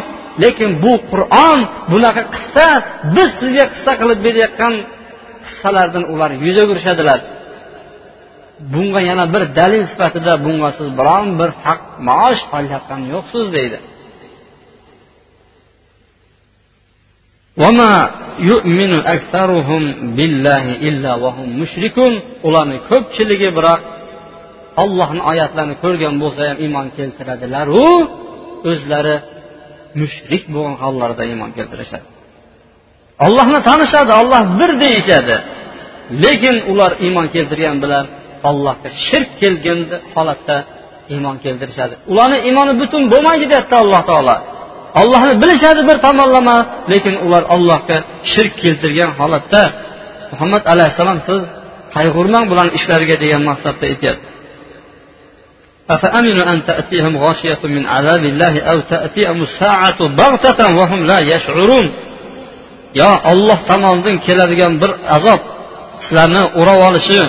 lekin 0.43 0.69
bu 0.83 0.93
qur'on 1.11 1.59
bunaqa 1.91 2.21
qissa 2.35 2.67
biz 3.15 3.29
sizga 3.39 3.65
qissa 3.73 3.91
qilib 4.01 4.19
berayotgan 4.25 4.73
qissalardan 5.45 6.03
ular 6.13 6.31
yuz 6.45 6.57
o'girishadilar 6.63 7.19
bunga 8.73 9.01
yana 9.09 9.25
bir 9.33 9.43
dalil 9.59 9.83
sifatida 9.91 10.33
bunga 10.45 10.69
siz 10.77 10.89
biron 10.99 11.27
bir 11.39 11.49
haq 11.63 11.81
maosh 12.07 12.41
olayotgani 12.57 13.05
yo'qsiz 13.15 13.45
deydi. 13.57 13.79
Ularni 22.47 22.77
ko'pchiligi 22.89 23.49
biroq 23.57 23.81
ollohni 24.83 25.21
oyatlarini 25.31 25.75
ko'rgan 25.83 26.15
bo'lsa 26.23 26.41
ham 26.49 26.57
iymon 26.65 26.87
keltiradilaru 26.97 27.87
o'zlari 28.71 29.15
mushrik 30.01 30.43
bo'lgan 30.53 30.75
hollarida 30.83 31.23
iymon 31.31 31.51
keltirishadi. 31.57 32.07
Ollohni 33.25 33.59
tanishadi 33.69 34.11
olloh 34.21 34.43
bir 34.59 34.71
deyishadi. 34.83 35.35
Lekin 36.23 36.55
ular 36.71 36.91
iymon 37.05 37.27
keltirgan 37.35 37.77
bilan 37.83 38.05
allohga 38.50 38.88
shirk 39.06 39.30
kelgan 39.40 39.80
holatda 40.14 40.56
iymon 41.14 41.36
keltirishadi 41.44 41.94
ularni 42.12 42.38
iymoni 42.48 42.72
butun 42.82 43.02
bo'lmaydi 43.12 43.44
deyapti 43.52 43.74
alloh 43.82 44.02
taolo 44.10 44.36
ollohni 45.00 45.34
bilishadi 45.42 45.80
bir 45.88 45.96
tomonlama 46.06 46.56
lekin 46.92 47.14
ular 47.26 47.42
allohga 47.54 47.98
shirk 48.32 48.52
keltirgan 48.62 49.10
holatda 49.20 49.62
muhammad 50.32 50.62
alayhissalom 50.72 51.18
siz 51.28 51.40
qayg'urmang 51.96 52.44
bularni 52.50 52.72
ishlariga 52.78 53.16
degan 53.22 53.42
maqsadda 53.50 53.84
aytyapti 53.92 54.28
أفأمنوا 55.96 56.52
أن 56.52 56.58
تأتيهم 56.70 57.14
غاشية 57.24 57.62
من 57.76 57.86
عذاب 57.94 58.22
الله 58.32 58.54
أو 58.70 58.78
تأتيهم 58.80 59.38
الساعة 59.48 60.00
بغتة 60.20 60.60
وهم 60.78 61.00
لا 61.10 61.18
يشعرون 61.32 61.86
yo 63.00 63.10
olloh 63.32 63.58
tomonidan 63.70 64.16
keladigan 64.26 64.72
bir 64.82 64.90
azob 65.16 65.40
sizlarni 66.04 66.42
o'rab 66.60 66.80
olishi 66.88 67.20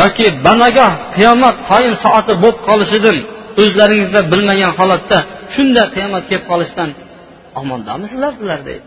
yoki 0.00 0.26
banaga 0.46 0.86
qiyomat 1.16 1.56
qoyim 1.70 1.94
soati 2.04 2.32
bo'lib 2.42 2.58
qolishidan 2.68 3.16
o'zlaringizda 3.62 4.20
bilmagan 4.32 4.72
holatda 4.78 5.18
shunday 5.54 5.86
qiyomat 5.94 6.24
kelib 6.30 6.44
qolishidan 6.50 6.90
omondamisizlar 7.60 8.32
sizlar 8.38 8.60
deydi. 8.68 8.84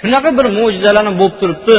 Shunaqa 0.00 0.30
bir 0.38 0.46
mo'jizalarni 0.58 1.12
bo'lib 1.20 1.36
turibdi 1.42 1.76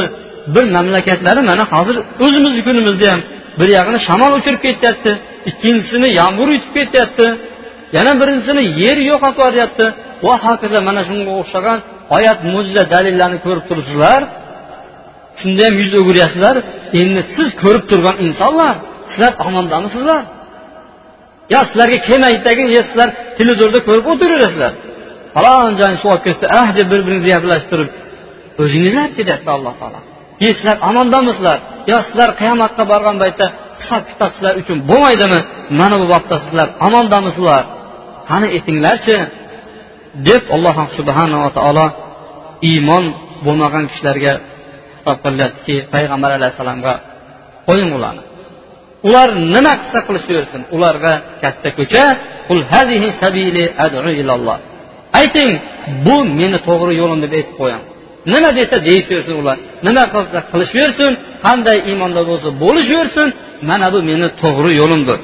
bir 0.54 0.64
mamlakatlari 0.76 1.40
mana 1.50 1.64
hozir 1.72 1.96
o'zimizni 2.24 2.62
kunimizda 2.68 3.06
ham 3.12 3.20
bir 3.58 3.68
yog'ini 3.76 3.98
shamol 4.08 4.32
uchirib 4.38 4.60
ketyapti 4.66 5.12
ikkinchisini 5.50 6.08
yomg'ir 6.20 6.48
yutib 6.56 6.72
ketyapti 6.78 7.26
yana 7.96 8.12
birinchisini 8.20 8.62
yer 8.82 8.98
yo'qotib 9.10 9.38
yuboryapti 9.40 9.86
va 10.26 10.34
hokazo 10.44 10.78
mana 10.88 11.00
shunga 11.08 11.32
o'xshagan 11.40 11.78
oyat 12.16 12.38
mo'jiza 12.52 12.82
dalillarni 12.94 13.38
ko'rib 13.46 13.64
turibsizlar. 13.70 14.20
Shunda 15.40 15.62
ham 15.66 15.74
yuz 15.82 15.92
o'giryapsizlar 16.00 16.56
endi 17.00 17.20
siz 17.34 17.48
ko'rib 17.62 17.84
turgan 17.90 18.16
insonlar 18.26 18.74
sizlar 19.12 19.32
omondamisizlar? 19.48 20.22
Yo 21.52 21.60
sizlarga 21.68 21.98
kelmaydidagi 22.08 22.62
sizlar 22.88 23.08
televizorda 23.38 23.78
ko'rib 23.88 24.06
o'tiraverasizlar 24.12 24.72
falon 25.34 25.72
joyni 25.80 25.96
suv 26.02 26.08
olib 26.14 26.24
ketdi 26.28 26.44
ah 26.60 26.68
deb 26.78 26.86
bir 26.92 27.00
biringizni 27.06 27.30
gaplashtirib 27.36 27.90
o'zingizlarchi 28.62 29.20
deyapti 29.28 29.50
alloh 29.56 29.74
taolo. 29.80 30.00
E 30.46 30.48
sizlar 30.56 30.76
omondamisizlar? 30.88 31.58
Yo 31.90 31.98
sizlar 32.06 32.30
qiyomatga 32.40 32.82
borgan 32.92 33.16
paytda 33.22 33.46
hisob 33.80 34.02
kitob 34.10 34.30
sizlar 34.36 34.54
uchun 34.62 34.78
bo'lmaydimi? 34.90 35.40
Mana 35.80 35.96
bu 36.02 36.06
vaqtda 36.14 36.36
sizlar 36.44 36.68
omondamisizlar? 36.86 37.62
Qani 38.30 38.46
aytinglarchi? 38.56 39.16
Deb 40.28 40.42
alloh 40.54 40.76
subhanava 40.98 41.48
taolo 41.56 41.86
iymon 42.70 43.04
bo'lmagan 43.46 43.84
kishilarga 43.90 44.32
xitob 45.08 45.18
qilyaptiki 45.26 45.76
payg'ambar 45.94 46.30
alayhissalomga 46.38 46.94
qo'ying 47.68 47.90
ularni. 47.98 48.22
Ular 49.08 49.28
nima 49.54 49.72
qilsa 49.80 50.00
qilishaversin 50.08 50.62
ularga 50.76 51.12
katta 51.42 51.68
ko'cha 51.78 52.04
ayting 55.20 55.50
bu 56.06 56.16
meni 56.40 56.58
to'g'ri 56.68 56.92
yo'lim 57.00 57.18
deb 57.24 57.32
aytib 57.38 57.54
qo'ying. 57.60 57.82
Nima 58.32 58.50
desa 58.58 58.76
deyishaversin 58.88 59.34
ular. 59.42 59.56
Nima 59.86 60.04
qilsa 60.14 60.38
qilishaversin 60.52 61.12
qanday 61.46 61.78
iymonda 61.90 62.20
bo'lsa 62.30 62.48
bo'lishaversin 62.62 63.28
mana 63.68 63.86
bu 63.94 63.98
meni 64.10 64.26
to'g'ri 64.42 64.72
yo'limdir. 64.80 65.18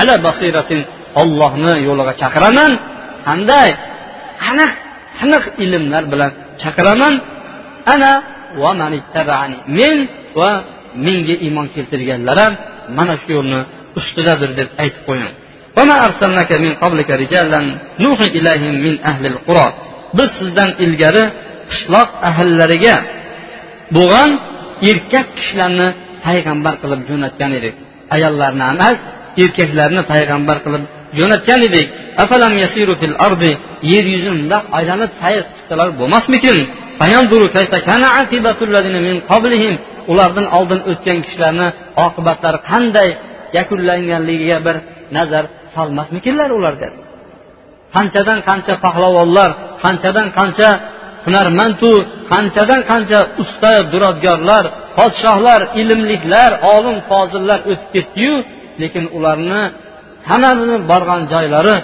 Ala 0.00 0.14
basiratin. 0.26 0.80
Ollohni 1.22 1.72
yo'liga 1.88 2.12
chaqiraman. 2.22 2.72
Qanday? 3.28 3.70
Aniq 4.50 4.72
aniq 5.24 5.44
ilmlar 5.64 6.04
bilan 6.12 6.30
chaqiraman. 6.62 7.14
Ana 7.94 8.12
va 8.62 8.70
men 9.78 9.98
va 10.38 10.50
menga 11.06 11.34
iymon 11.46 11.66
keltirganlar 11.74 12.38
ham 12.42 12.54
mana 12.98 13.14
shu 13.22 13.30
yo'lni 13.36 13.60
ustidadir 13.98 14.50
deb 14.58 14.68
aytib 14.82 15.02
qo'ying. 15.08 15.32
Biz 20.18 20.28
sizdan 20.38 20.70
ilgari 20.84 21.24
qishloq 21.70 22.10
ahillariga 22.28 22.96
bo'lgan 23.96 24.30
erkak 24.90 25.26
kishilarni 25.38 25.88
payg'ambar 26.26 26.74
qilib 26.82 27.00
jo'natgan 27.10 27.50
edik. 27.58 27.74
Ayollarni 28.14 28.64
emas 28.72 28.96
erkaklarni 29.42 30.02
payg'ambar 30.12 30.56
qilib 30.64 30.84
jo'natgan 31.18 31.60
edik. 31.68 31.86
Yer 33.92 34.04
yuzida 34.14 34.58
aylanib 34.78 35.10
sayr 35.22 35.42
qilsalar 35.54 35.88
bo'lmasmikin? 36.00 36.58
Ulardan 40.12 40.46
oldin 40.58 40.80
o'tgan 40.90 41.18
kishilarni 41.24 41.68
oqibatlari 42.06 42.58
qanday 42.70 43.08
yakunlanganligiga 43.58 44.58
bir 44.66 44.76
nazar 45.16 45.44
solmasmikinlar 45.74 46.50
ular 46.58 46.74
dedi 46.82 46.98
qanchadan 47.96 48.38
qancha 48.48 48.74
pahlavonlar 48.84 49.50
qanchadan 49.84 50.28
qancha 50.38 50.68
hunarmandu 51.26 51.92
qanchadan 52.32 52.80
qancha 52.90 53.20
usta 53.42 53.72
duradgorlar 53.92 54.64
podshohlar 54.98 55.60
ilmliklar 55.80 56.50
olim 56.74 56.96
fozillar 57.10 57.58
o'tib 57.70 57.88
ketdiyu 57.94 58.34
lekin 58.82 59.04
ularni 59.16 59.62
hammasini 60.28 60.76
borgan 60.90 61.22
joylari 61.32 61.76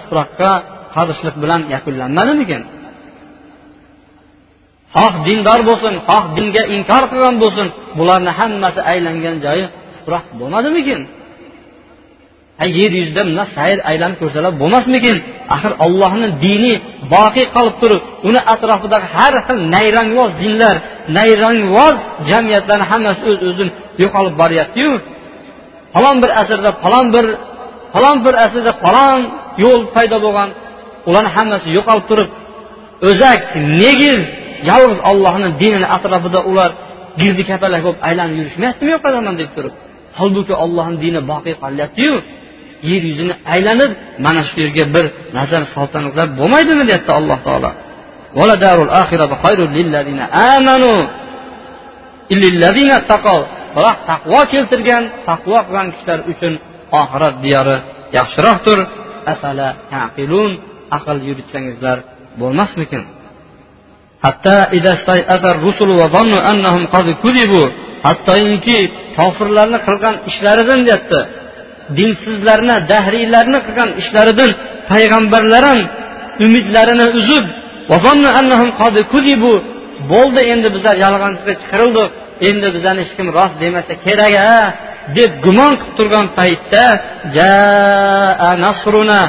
tuproqqa 0.00 0.52
qarishliq 0.94 1.36
bilan 1.42 1.60
yakunlanmadimikin? 1.74 2.62
Xoh 4.96 5.14
dindor 5.26 5.60
bo'lsin 5.68 5.94
xoh 6.08 6.24
dinga 6.36 6.62
inkor 6.76 7.02
qilgan 7.10 7.36
bo'lsin 7.42 7.66
bularni 7.98 8.32
hammasi 8.38 8.80
aylangan 8.92 9.36
joyi 9.44 9.64
tuproq 9.94 10.24
bo'lmadimikin? 10.40 11.00
Yer 12.78 12.92
yuzida 13.00 13.22
mana 13.30 13.44
sayr 13.56 13.78
aylanib 13.90 14.16
ko'rsalar 14.22 14.52
bo'lmasmikin? 14.62 15.16
Axir 15.54 15.72
allohni 15.84 16.28
dini 16.44 16.72
boqiy 17.14 17.46
qolib 17.56 17.76
turib 17.82 18.00
uni 18.28 18.40
atrofidagi 18.54 19.06
har 19.16 19.34
xil 19.46 19.58
nayrangvoz 19.74 20.32
dinlar 20.42 20.74
nayrangvoz 21.18 21.96
jamiyatlarni 22.30 22.86
hammasi 22.92 23.20
o'z 23.30 23.38
öz 23.38 23.42
o'zini 23.48 23.72
yo'qolib 24.02 24.34
boryaptiyu? 24.42 24.92
Falon 25.94 26.16
bir 26.22 26.30
asrda 26.40 26.70
falon 26.82 27.06
bir 27.14 27.26
falon 27.92 28.16
bir 28.24 28.34
asrda 28.44 28.72
falon 28.84 29.20
yo'l 29.64 29.80
paydo 29.94 30.16
bo'lgan 30.26 30.48
ularni 31.08 31.30
hammasi 31.36 31.68
yo'qolib 31.78 32.04
turib 32.10 32.28
o'zak 33.08 33.40
negiz 33.82 34.20
yolg'iz 34.70 35.00
ollohni 35.10 35.48
dinini 35.62 35.86
atrofida 35.96 36.40
ular 36.50 36.70
girdi 37.20 37.42
kapalak 37.50 37.82
bo'lib 37.86 38.00
aylanib 38.08 38.34
yurishmayaptimi 38.40 38.90
yo'q 38.94 39.02
qadaman 39.06 39.34
deb 39.40 39.50
turib. 39.56 39.74
Holbuki 40.18 40.54
ollohni 40.64 40.96
dini 41.04 41.20
boqiy 41.32 41.54
qolyaptiyu 41.64 42.14
yer 42.90 43.02
yuzini 43.10 43.34
aylanib 43.54 43.90
mana 44.24 44.42
shu 44.48 44.56
yerga 44.64 44.84
bir 44.94 45.04
nazar 45.38 45.62
solsangizlar 45.74 46.26
bo'lmaydimi 46.38 46.84
deyapti 46.88 47.12
alloh 47.18 47.38
taolo. 47.46 47.70
Biroq 53.76 53.98
taqvo 54.10 54.40
keltirgan 54.52 55.04
taqvo 55.28 55.58
qilgan 55.66 55.88
kishilar 55.94 56.20
uchun 56.32 56.52
oxirat 57.00 57.34
diyori 57.44 57.76
yaxshiroqdir. 58.18 58.78
Aql 60.96 61.16
yuritsangizlar 61.28 61.98
bo'lmasmikin? 62.40 63.02
Hattoki 68.06 68.78
kofirlarni 69.18 69.78
qilgan 69.86 70.14
ishlaridan 70.30 70.80
deyapti 70.86 71.20
dinsizlarni 71.98 72.76
dahriylarni 72.92 73.58
qilgan 73.66 73.90
ishlaridan 74.00 74.50
payg'ambarlar 74.90 75.62
ham 75.70 75.80
umidlarini 76.46 77.06
uzib 77.18 77.46
bo'ldi 80.12 80.40
endi 80.52 80.68
bizlar 80.74 80.94
yolg'onchiga 81.04 81.54
chiqarildik 81.62 82.08
endi 82.48 82.68
bizani 82.76 83.00
hech 83.04 83.12
kim 83.18 83.28
rost 83.38 83.56
demasa 83.64 83.94
kerak 84.06 84.34
a 84.54 84.58
deb 85.16 85.30
gumon 85.44 85.72
qilib 85.80 85.94
turgan 85.98 86.26
paytda 86.38 86.84
nasruna 88.64 89.20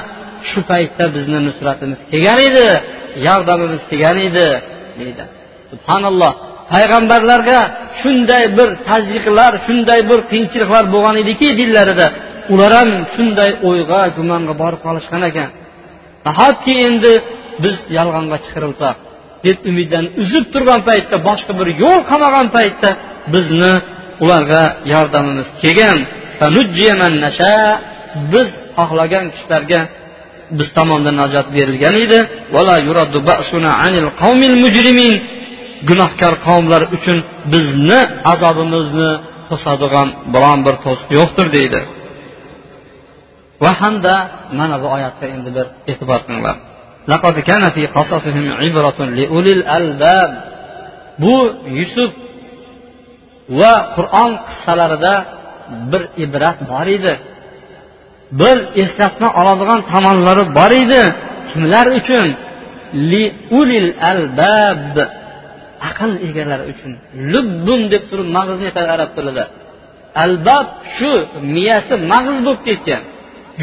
shu 0.49 0.60
paytda 0.71 1.05
bizni 1.15 1.39
nusratimiz 1.47 1.99
kelgan 2.12 2.39
edi 2.49 2.67
yordamimiz 3.27 3.81
kelgan 3.89 4.17
edi 4.29 4.47
deydi. 4.99 5.23
Subhanalloh. 5.71 6.34
Payg'ambarlarga 6.73 7.60
shunday 8.01 8.43
bir 8.58 8.69
tazyiqlar 8.89 9.51
shunday 9.65 9.99
bir 10.10 10.19
qiyinchiliklar 10.29 10.84
bo'lgan 10.93 11.15
ediki 11.23 11.47
dillarida 11.60 12.08
ular 12.53 12.71
ham 12.79 12.89
shunday 13.15 13.51
o'yga 13.69 14.01
gumonga 14.17 14.53
borib 14.62 14.81
qolishgan 14.86 15.23
ekan. 15.29 15.49
Nahotki 16.27 16.73
endi 16.88 17.13
biz 17.63 17.75
yolg'onga 17.97 18.38
chiqarilsak 18.45 18.95
deb 19.45 19.58
umiddan 19.69 20.05
uzib 20.23 20.45
turgan 20.53 20.81
paytda 20.89 21.15
boshqa 21.27 21.51
bir 21.60 21.67
yo'l 21.84 22.01
qolmagan 22.12 22.47
paytda 22.58 22.89
bizni 23.34 23.73
ularga 24.23 24.63
yordamimiz 24.93 25.47
kelgan. 25.62 25.99
Biz 28.34 28.49
xohlagan 28.77 29.25
kishilarga 29.34 29.81
biz 30.58 30.67
tomonidan 30.77 31.15
najot 31.21 31.47
berilgan 31.55 31.95
edi. 32.03 32.19
Gunohkor 35.89 36.34
qavmlar 36.47 36.81
uchun 36.95 37.17
bizni 37.53 37.99
azobimizni 38.31 39.12
to'sadigan 39.49 40.08
biron 40.34 40.60
bir 40.65 40.75
to'siq 40.86 41.10
yo'qdir 41.19 41.47
deydi. 41.58 41.79
Va 43.63 43.71
hamda 43.81 44.15
mana 44.60 44.75
bu 44.84 44.88
oyatga 44.95 45.25
endi 45.36 45.49
bir 45.58 45.67
e'tibor 45.91 46.19
qilinglar. 46.25 46.55
Bu 51.23 51.36
yusuf 51.79 52.12
va 53.60 53.73
qur'on 53.95 54.31
qissalarida 54.47 55.13
bir 55.91 56.03
ibrat 56.25 56.58
bor 56.71 56.88
edi. 56.97 57.13
Bir 58.31 58.57
eslatma 58.81 59.29
oladigan 59.39 59.81
tomonlari 59.91 60.43
bor 60.57 60.71
edi. 60.83 61.03
Kimlar 61.51 61.88
uchun? 61.99 62.27
Li 63.11 63.23
ulil 63.59 63.89
albab. 64.11 64.95
Aql 65.89 66.11
egalari 66.27 66.63
uchun. 66.71 66.91
Lubbun 67.31 67.81
deb 67.93 68.03
turib 68.09 68.27
mag'izni 68.38 68.65
aytadi 68.69 68.89
arab 68.97 69.11
tilida. 69.17 69.45
Albab 70.23 70.67
shu 70.95 71.11
miyasi 71.55 71.93
mag'iz 72.11 72.38
bo'lib 72.45 72.61
ketgan. 72.67 73.01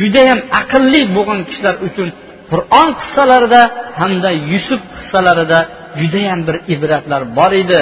Judayam 0.00 0.40
aqlli 0.60 1.00
bo'lgan 1.16 1.40
kishilar 1.48 1.76
uchun 1.88 2.08
qur'on 2.50 2.88
qissalarida 3.00 3.62
hamda 4.00 4.30
yusuf 4.52 4.80
qissalarida 4.96 5.58
judayam 6.00 6.40
bir 6.48 6.56
ibratlar 6.74 7.22
bor 7.38 7.52
edi. 7.62 7.80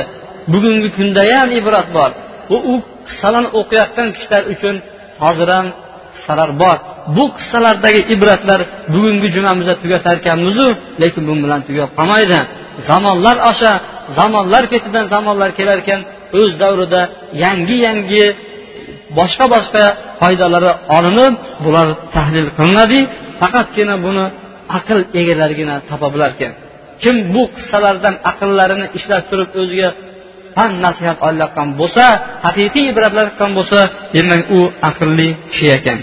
Bugungi 0.53 0.88
kunda 0.97 1.23
ham 1.33 1.49
ibrat 1.61 1.88
bor. 1.97 2.11
Va 2.51 2.59
u 2.73 2.75
qissalarni 3.09 3.51
o'qiyotgan 3.61 4.09
kishilar 4.16 4.43
uchun 4.55 4.75
hozir 5.23 5.49
ham 5.57 5.66
qissalar 6.14 6.51
bor. 6.62 6.77
Bu 7.16 7.25
qissalardagi 7.37 8.01
ibratlar 8.14 8.61
bugungi 8.94 9.29
jumamizda 9.37 9.75
tugatar 9.83 10.16
ekanmizu 10.23 10.66
lekin 11.03 11.23
bu 11.29 11.33
bilan 11.44 11.61
tugab 11.68 11.90
qolmaydi. 11.99 12.40
Zamonlar 12.88 13.37
osha 13.51 13.73
zamonlar 14.18 14.64
ketidan 14.73 15.05
zamonlar 15.14 15.51
kelar 15.59 15.79
ekan 15.85 16.01
o'z 16.40 16.53
davrida 16.62 17.03
yangi 17.44 17.77
yangi 17.87 18.25
boshqa 19.18 19.44
boshqa 19.55 19.85
foydalari 20.20 20.70
olinib 20.96 21.35
bular 21.64 21.87
tahlil 22.16 22.49
qilinadi. 22.59 23.01
Faqatgina 23.40 23.94
buni 24.07 24.25
aql 24.79 25.01
egalarigina 25.20 25.77
topa 25.90 26.09
bilar 26.14 26.31
ekan 26.37 26.53
kim 27.03 27.16
bu 27.35 27.42
qissalardan 27.57 28.14
aqllarini 28.31 28.87
ishlab 28.99 29.25
turib 29.31 29.51
o'ziga 29.61 29.88
pand 30.61 30.77
nasihat 30.87 31.18
olayotgan 31.29 31.68
bo'lsa 31.81 32.05
haqiqiy 32.46 32.85
ibratlayotgan 32.92 33.51
bo'lsa 33.59 33.81
demak 34.14 34.42
u 34.59 34.61
aqlli 34.88 35.29
kishi 35.51 35.68
ekan. 35.79 35.99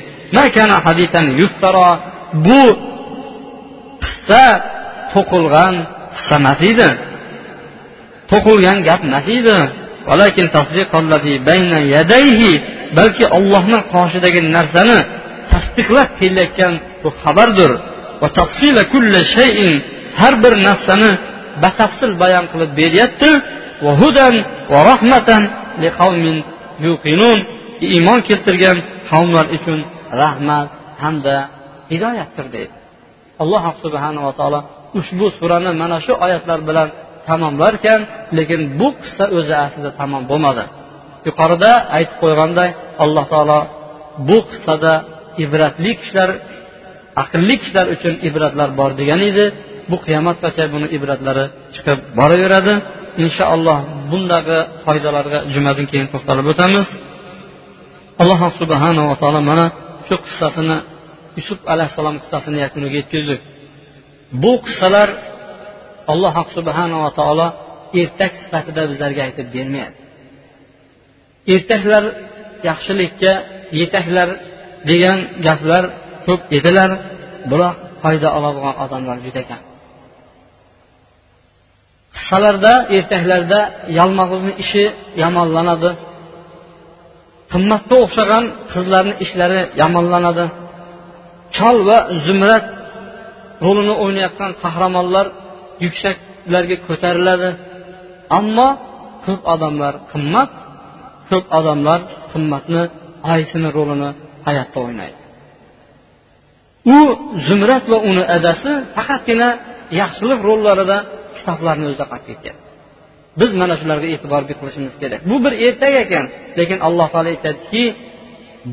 Bu 2.48 2.62
qissa 4.04 4.43
to'qilgan 5.13 5.74
qissa 6.15 6.36
emas 6.41 6.60
edi. 6.72 6.89
To'qilgan 8.32 8.78
gap 8.88 9.02
emas 9.10 9.28
edi. 9.38 9.58
Balki 12.98 13.26
ollohni 13.38 13.80
qoshidagi 13.93 14.41
narsani 14.56 15.00
tasdiqlab 15.52 16.10
kelayotgan 16.20 16.74
bu 17.04 17.10
xabardir. 17.22 17.72
Har 20.20 20.34
bir 20.43 20.54
narsani 20.67 21.12
batafsil 21.63 22.12
bayon 22.22 22.46
qilib 22.52 22.72
beryapti. 22.80 23.30
Iymon 27.96 28.20
keltirgan 28.28 28.78
qavmlar 29.10 29.46
uchun 29.58 29.80
rahmat 30.22 30.68
hamda 31.04 31.36
hidoyatdir 31.92 32.46
deydi. 32.56 32.76
Alloh 33.44 33.63
subhanava 33.84 34.32
taolo 34.40 34.60
ushbu 35.00 35.26
surani 35.40 35.72
mana 35.82 35.98
shu 36.06 36.13
oyatlar 36.26 36.60
bilan 36.70 36.88
tamomlarkan 37.28 38.00
lekin 38.38 38.62
bu 38.80 38.88
qissa 39.02 39.26
o'zi 39.38 39.56
aslida 39.66 39.92
tamom 40.00 40.24
bo'lmadi. 40.32 40.63
Yuqorida 41.28 41.72
aytib 41.98 42.18
qo'yganday 42.24 42.70
alloh 43.04 43.26
taolo 43.34 43.60
bu 44.30 44.38
qissada 44.50 44.94
ibratli 45.44 45.92
kishilar 46.00 46.30
aqlli 47.24 47.56
kishilar 47.62 47.86
uchun 47.96 48.13
ibratlar 48.28 48.70
bor 48.80 48.92
degan 49.00 49.22
edi. 49.32 49.46
Bu 49.92 49.98
qiyomatgacha 50.06 50.63
buni 50.74 50.88
ibratlari 50.98 51.46
chiqib 51.76 52.00
boraveradi? 52.20 52.74
Inshaalloh 53.24 53.80
bundagi 54.12 54.60
foydalarga 54.86 55.40
jumadan 55.54 55.86
keyin 55.92 56.08
to'xtalib 56.14 56.46
o'tamiz. 56.54 56.88
Alloh 58.22 58.42
subhanava 58.60 59.14
taolo 59.22 59.40
mana 59.52 59.66
shu 60.08 60.16
qissasini 60.26 60.78
yusuf 61.38 61.60
alayhissalom 61.74 62.16
qissasini 62.22 62.58
yakuniga 62.66 62.96
yetkazdik 63.02 63.42
bu 64.44 64.52
qissalar 64.66 65.10
alloh 66.14 66.36
subhanava 66.58 67.10
taolo 67.20 67.48
ertak 68.02 68.34
sifatida 68.44 68.82
bizlarga 68.92 69.22
aytib 69.28 69.48
bermayapti. 69.56 70.04
Ertaklar 71.54 72.04
yaxshilikka 72.70 73.34
yetaklar 73.80 74.30
degan 74.90 75.20
gaplar 75.48 75.84
ko'p 76.26 76.42
edilar 76.58 76.92
biroq 77.52 77.76
foyda 78.04 78.30
oladigan 78.38 78.76
odamlar 78.84 79.18
juda 79.26 79.44
kam. 79.50 79.62
Qissalarda 82.18 82.74
ertaklarda 82.98 83.60
yalmog'izni 84.00 84.54
ishi 84.64 84.84
yomonlanadi. 85.24 85.92
Qimmatga 87.52 87.96
o'xshagan 88.04 88.46
qizlarni 88.74 89.16
ishlari 89.26 89.62
yomonlanadi. 89.82 90.46
Chol 91.58 91.78
va 91.90 91.98
zumrat 92.26 92.66
rolini 93.66 93.96
o'ynayotgan 94.04 94.52
qahramonlar 94.64 95.26
yuksaklarga 95.86 96.78
ko'tariladi. 96.88 97.50
Ammo 98.40 98.70
ko'p 99.26 99.42
odamlar 99.54 99.94
qimmat 100.12 100.52
ko'p 101.30 101.46
odamlar 101.60 102.00
qimmatni 102.32 102.84
aysini 103.34 103.70
rolini 103.78 104.10
hayotda 104.48 104.80
o'ynaydi. 104.86 105.22
U 106.96 106.98
zumrat 107.48 107.84
va 107.92 107.98
uni 108.10 108.24
adasi 108.38 108.72
faqatgina 108.96 109.50
yaxshilik 110.02 110.40
rollarida 110.50 110.98
kitoblarni 111.39 111.86
o'zida 111.89 112.06
qolib 112.12 112.26
ketyapti. 112.30 112.67
Biz 113.39 113.52
mana 113.62 113.76
shularga 113.82 114.08
e'tibor 114.13 114.41
qilishimiz 114.50 114.93
kerak. 115.02 115.21
Bu 115.30 115.36
bir 115.45 115.54
ertak 115.65 115.93
ekan 116.04 116.26
lekin 116.60 116.78
alloh 116.88 117.08
taolo 117.13 117.30
aytadiki 117.36 117.84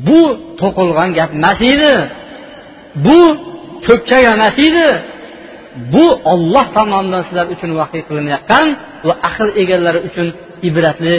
bu 0.07 0.21
to'qilgan 0.61 1.09
gap 1.17 1.31
emas 1.39 1.59
edi. 1.73 1.93
Bu 3.05 3.19
ko'pchak 3.87 4.23
emas 4.35 4.57
edi. 4.67 4.87
Bu 5.93 6.05
olloh 6.33 6.65
tomonidan 6.77 7.21
sizlar 7.27 7.47
uchun 7.55 7.71
vahiy 7.79 8.01
qilinayotgan 8.07 8.67
va 9.07 9.13
aql 9.29 9.47
egalari 9.61 9.99
uchun 10.09 10.27
ibratli 10.69 11.15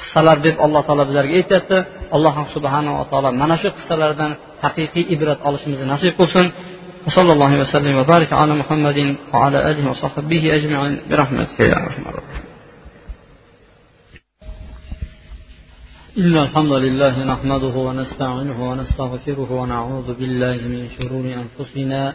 qissalar 0.00 0.36
deb 0.46 0.56
alloh 0.64 0.82
taolo 0.86 1.04
bizlarga 1.10 1.34
aytyapti. 1.40 1.78
Alloh 2.16 2.34
subhanava 2.54 3.02
taolo 3.10 3.28
mana 3.42 3.56
shu 3.62 3.68
qissalardan 3.76 4.32
haqiqiy 4.64 5.04
ibrat 5.14 5.40
olishimizni 5.48 5.86
nasib 5.94 6.12
qilsin. 6.20 6.46
وصلى 7.06 7.32
الله 7.32 7.58
وسلم 7.60 7.96
وبارك 7.96 8.32
على 8.32 8.54
محمد 8.54 9.16
وعلى 9.34 9.70
آله 9.70 9.90
وصحبه 9.90 10.54
أجمعين 10.54 11.00
برحمتك 11.10 11.60
يا 11.60 11.76
أرحم 11.86 12.02
الراحمين. 12.02 12.46
إن 16.18 16.36
الحمد 16.36 16.72
لله 16.72 17.24
نحمده 17.24 17.74
ونستعينه 17.76 18.70
ونستغفره 18.70 19.52
ونعوذ 19.52 20.14
بالله 20.14 20.56
من 20.56 20.88
شرور 20.98 21.24
أنفسنا 21.42 22.14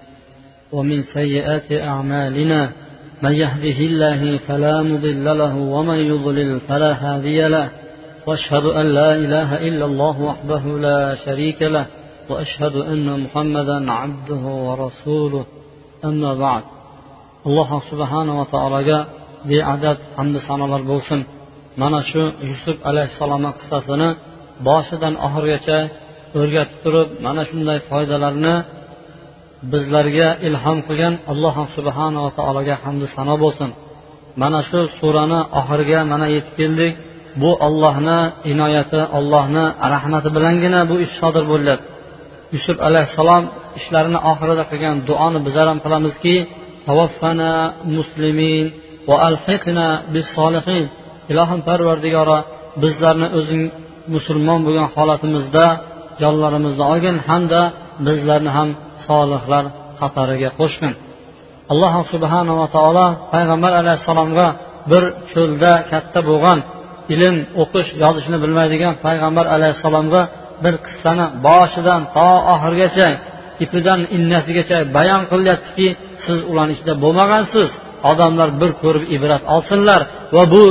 ومن 0.72 1.04
سيئات 1.04 1.72
أعمالنا. 1.72 2.72
من 3.22 3.32
يهده 3.32 3.80
الله 3.90 4.38
فلا 4.38 4.84
مضل 4.84 5.38
له 5.38 5.56
ومن 5.56 5.96
يضلل 5.96 6.60
فلا 6.60 6.92
هادي 6.94 7.48
له. 7.48 7.70
وأشهد 8.28 8.66
أن 8.66 8.86
لا 8.86 9.16
إله 9.16 9.58
إلا 9.58 9.86
الله 9.86 10.22
وحده 10.22 10.80
لا 10.80 11.16
شريك 11.26 11.62
له. 11.62 11.86
واشهد 12.29 12.75
ان 12.93 13.07
محمدا 13.25 13.93
عبده 13.93 14.45
ورسوله 14.67 15.45
اما 16.05 16.33
بعد 16.45 16.65
alloh 17.49 17.71
subhanava 17.91 18.45
taologa 18.55 18.99
beadad 19.51 19.99
hamdu 20.19 20.39
sanolar 20.49 20.83
bo'lsin 20.93 21.21
mana 21.83 22.01
shu 22.11 22.23
yusuf 22.51 22.77
alayhissalomni 22.91 23.51
qissasini 23.59 24.09
boshidan 24.69 25.15
oxirigacha 25.27 25.79
o'rgatib 26.39 26.79
turib 26.85 27.09
mana 27.27 27.43
shunday 27.51 27.79
foydalarni 27.91 28.55
bizlarga 29.73 30.29
ilhom 30.49 30.79
qilgan 30.89 31.15
alloh 31.33 31.57
subhanava 31.77 32.31
taologa 32.39 32.75
hamdu 32.85 33.07
sano 33.17 33.35
bo'lsin 33.45 33.71
mana 34.43 34.61
shu 34.69 34.81
surani 34.99 35.41
oxiriga 35.61 36.01
mana 36.13 36.27
yetib 36.37 36.55
keldik 36.61 36.93
bu 37.43 37.51
ollohni 37.67 38.19
inoyati 38.53 39.01
ollohni 39.19 39.65
rahmati 39.95 40.29
bilangina 40.37 40.81
bu 40.91 40.95
ish 41.05 41.15
sodir 41.21 41.45
bo'lyapti 41.53 41.90
yusuf 42.54 42.78
alayhissalom 42.88 43.44
ishlarini 43.80 44.20
oxirida 44.32 44.64
qilgan 44.72 44.96
duoni 45.10 45.40
bizlar 45.46 45.66
ham 45.72 45.80
qilamizki 45.86 46.36
tavaffana 46.88 47.54
muslimin 47.98 48.66
va 49.10 49.16
alhiqna 49.28 49.88
bis 50.14 50.28
solihin 50.38 50.84
ilohim 51.32 51.60
parvardigoro 51.70 52.40
bizlarni 52.84 53.28
o'zing 53.40 53.64
musulmon 54.16 54.60
bo'lgan 54.66 54.88
holatimizda 54.96 55.66
jonlarimizni 56.22 56.84
olgin 56.92 57.18
hamda 57.28 57.62
bizlarni 58.08 58.52
ham 58.58 58.70
solihlar 59.08 59.66
qatoriga 60.00 60.50
qo'shgin. 60.60 60.94
Alloh 61.72 61.94
subhanava 62.14 62.66
taolo 62.76 63.08
payg'ambar 63.34 63.72
alayhissalomga 63.82 64.48
bir 64.92 65.04
cho'lda 65.32 65.74
katta 65.92 66.20
bo'lgan 66.30 66.60
ilm 67.14 67.36
o'qish 67.62 67.90
yozishni 68.04 68.38
bilmaydigan 68.44 68.94
payg'ambar 69.06 69.46
alayhissalomga 69.56 70.22
bir 70.64 70.76
qissani 70.86 71.26
boshidan 71.48 72.02
to 72.16 72.30
oxirigacha 72.54 73.10
ipidan 73.64 74.00
innasigacha 74.16 74.78
bayon 74.98 75.24
qilyaptiki 75.32 75.88
siz 76.26 76.38
ularni 76.50 76.74
ichida 76.78 76.94
bo'lmagansiz. 77.04 77.70
Odamlar 78.12 78.50
bir 78.62 78.72
ko'rib 78.82 79.04
ibrat 79.16 79.44
olsinlar 79.56 80.02
va 80.36 80.44
bu 80.54 80.64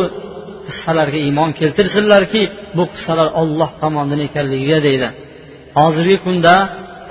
qissalarga 0.67 1.19
iymon 1.27 1.51
keltirsinlarki 1.61 2.43
bu 2.77 2.85
qissalar 2.93 3.29
olloh 3.41 3.71
tomonidan 3.83 4.21
ekanligiga 4.29 4.79
deydi. 4.87 5.09
Hozirgi 5.79 6.17
kunda 6.27 6.55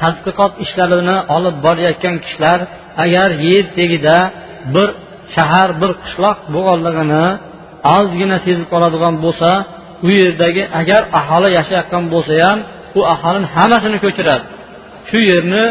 tadqiqot 0.02 0.54
ishlarini 0.66 1.18
olib 1.36 1.56
borayotgan 1.66 2.16
kishilar 2.24 2.60
agar 3.04 3.30
yer 3.48 3.66
tagida 3.78 4.18
bir 4.76 4.90
shahar 5.36 5.70
bir 5.82 5.92
qishloq 6.04 6.38
bo'lganligini 6.56 7.26
ozgina 7.98 8.38
sezib 8.46 8.68
qoladigan 8.74 9.16
bo'lsa 9.26 9.50
u 10.08 10.10
yerdagi 10.22 10.64
agar 10.80 11.02
aholi 11.20 11.50
yashayotgan 11.60 12.04
bo'lsa 12.14 12.34
ham 12.46 12.60
u 13.00 13.02
aholini 13.14 13.48
hammasini 13.56 13.98
ko'chiradi. 14.06 14.46
Shu 15.10 15.20
yerni 15.32 15.66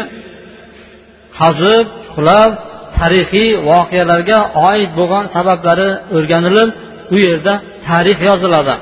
qazib 1.39 1.85
chuqlab 2.05 2.51
tarixiy 2.99 3.49
voqealarga 3.69 4.39
oid 4.69 4.89
bo'lgan 4.99 5.25
sabablari 5.35 5.89
o'rganilib 6.17 6.69
u 7.15 7.17
yerda 7.27 7.53
tarix 7.87 8.17
yoziladi. 8.29 8.75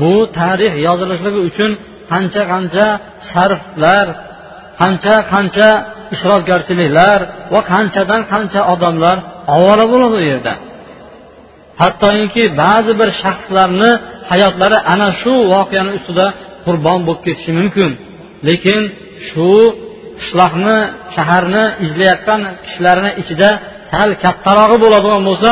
Bu 0.00 0.14
tarix 0.38 0.72
yozilishligi 0.86 1.40
uchun 1.48 1.70
qancha 2.12 2.42
qancha 2.52 2.86
sarflar 3.30 4.06
qancha 4.80 5.14
qancha 5.32 5.70
isrofgarchiliklar 6.14 7.20
va 7.52 7.60
qanchadan 7.72 8.22
qancha 8.32 8.60
odamlar 8.74 9.16
ovora 9.54 9.84
bo'ladi 9.92 10.16
u 10.22 10.24
yerda. 10.30 10.54
Hattoki 11.82 12.44
ba'zi 12.62 12.92
bir 13.00 13.10
shaxslarni 13.22 13.92
hayotlari 14.30 14.78
ana 14.92 15.08
shu 15.20 15.32
voqeani 15.52 15.90
ustida 15.98 16.26
qurbon 16.66 16.98
bo'lib 17.06 17.20
ketishi 17.26 17.52
mumkin. 17.58 17.90
Lekin 18.48 18.80
shu 19.28 19.50
qishloqni 20.20 20.78
shaharni 21.14 21.64
izlayotgan 21.84 22.40
kishilarni 22.64 23.10
ichida 23.22 23.50
sal 23.92 24.10
kattarog'i 24.22 24.76
bo'ladigan 24.84 25.22
bo'lsa 25.28 25.50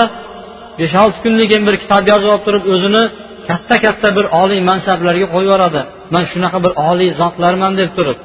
besh 0.79 0.95
olti 1.03 1.19
kundan 1.25 1.47
keyin 1.51 1.65
bir 1.69 1.77
kitob 1.83 2.05
yozib 2.13 2.29
olib 2.33 2.45
turib 2.47 2.65
o'zini 2.75 3.03
katta 3.49 3.77
katta 3.85 4.09
bir 4.17 4.27
oliy 4.43 4.61
mansablarga 4.71 5.27
qo'yib 5.35 5.49
yuboradi. 5.51 5.81
Man 6.15 6.25
shunaqa 6.33 6.59
bir 6.65 6.73
oliy 6.91 7.11
zotlarman 7.21 7.73
deb 7.81 7.91
turib. 7.99 8.19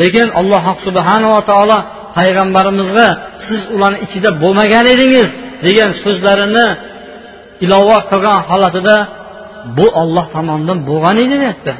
Lekin 0.00 0.28
alloh 0.40 0.64
subhanava 0.86 1.40
taolo 1.50 1.78
payg'ambarimizga 2.16 3.08
siz 3.46 3.60
ularni 3.74 3.98
ichida 4.06 4.30
bo'lmagan 4.42 4.86
edingiz 4.94 5.28
degan 5.66 5.90
so'zlarini 6.02 6.66
ilova 7.64 7.98
qilgan 8.10 8.38
holatida 8.48 8.96
bu 9.76 9.86
olloh 10.02 10.26
tomonidan 10.34 10.78
bo'lgan 10.88 11.16
edi 11.24 11.36
deyapti. 11.42 11.72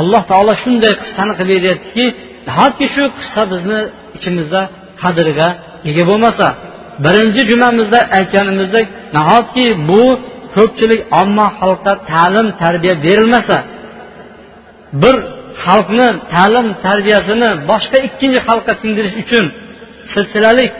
Alloh 0.00 0.22
taolo 0.30 0.52
shunday 0.62 0.92
qissani 1.02 1.32
qilib 1.38 1.50
beryaptiki 1.56 2.04
nahotki 2.48 2.86
shu 2.94 3.04
qissa 3.18 3.42
bizni 3.52 3.80
ichimizda 4.16 4.62
qadriga 5.02 5.48
ega 5.88 6.02
bo'lmasa 6.10 6.46
birinchi 7.04 7.42
jumamizda 7.50 8.00
aytganimizdek 8.18 8.86
nahotki 9.16 9.66
bu 9.90 10.02
ko'pchilik 10.54 11.00
omma 11.22 11.46
xalqqa 11.58 11.92
ta'lim 12.10 12.48
tarbiya 12.62 12.94
berilmasa 13.06 13.56
bir 15.02 15.16
xalqni 15.64 16.08
ta'lim 16.34 16.66
tarbiyasini 16.84 17.50
boshqa 17.70 17.98
ikkinchi 18.08 18.40
xalqqa 18.48 18.72
singdirish 18.82 19.16
uchun 19.22 19.44
silsilalik 20.12 20.72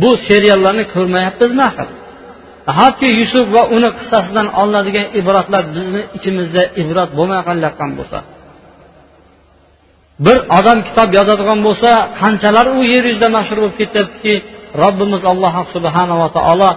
bu 0.00 0.10
seriallarni 0.28 0.84
ko'rmayapmizmi 0.94 1.62
axir? 1.70 1.88
Hatto 2.78 3.06
yusuf 3.20 3.46
va 3.56 3.62
uni 3.76 3.88
qissasidan 3.98 4.46
olinadigan 4.60 5.06
ibratlar 5.20 5.64
bizni 5.76 6.02
ichimizda 6.16 6.62
ibrat 6.82 7.10
bo'lmay 7.18 7.40
qolayotgan 7.48 7.90
bo'lsa 7.98 8.18
bir 10.24 10.36
odam 10.58 10.78
kitob 10.88 11.08
yozadigan 11.18 11.60
bo'lsa 11.66 11.90
qanchalar 12.20 12.66
u 12.78 12.80
yer 12.92 13.04
yuzida 13.10 13.28
mashhur 13.36 13.58
bo'lib 13.62 13.76
ketyaptiki 13.82 14.34
robbimiz 14.82 15.22
alloh 15.32 15.54
subhanava 15.74 16.28
taolo 16.36 16.70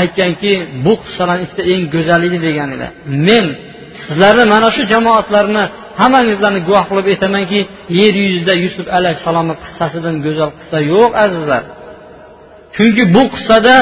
aytganki 0.00 0.52
bu 0.84 0.92
qissalarni 1.02 1.44
ichida 1.46 1.62
eng 1.72 1.82
go'zali 1.94 2.28
degan 2.46 2.68
edi. 2.76 2.86
Men 3.28 3.46
sizlarni 4.04 4.44
mana 4.54 4.68
shu 4.76 4.82
jamoatlarni 4.92 5.64
hammangizlarni 6.00 6.60
guvoh 6.68 6.84
qilib 6.90 7.06
aytamanki 7.12 7.60
yer 8.00 8.14
yuzida 8.24 8.54
yusuf 8.64 8.86
alayhissalomni 8.98 9.54
qissasidan 9.62 10.16
go'zal 10.26 10.50
qissa 10.58 10.78
yo'q 10.92 11.10
azizlar. 11.24 11.62
Chunki 12.76 13.02
bu 13.14 13.22
qissada 13.34 13.74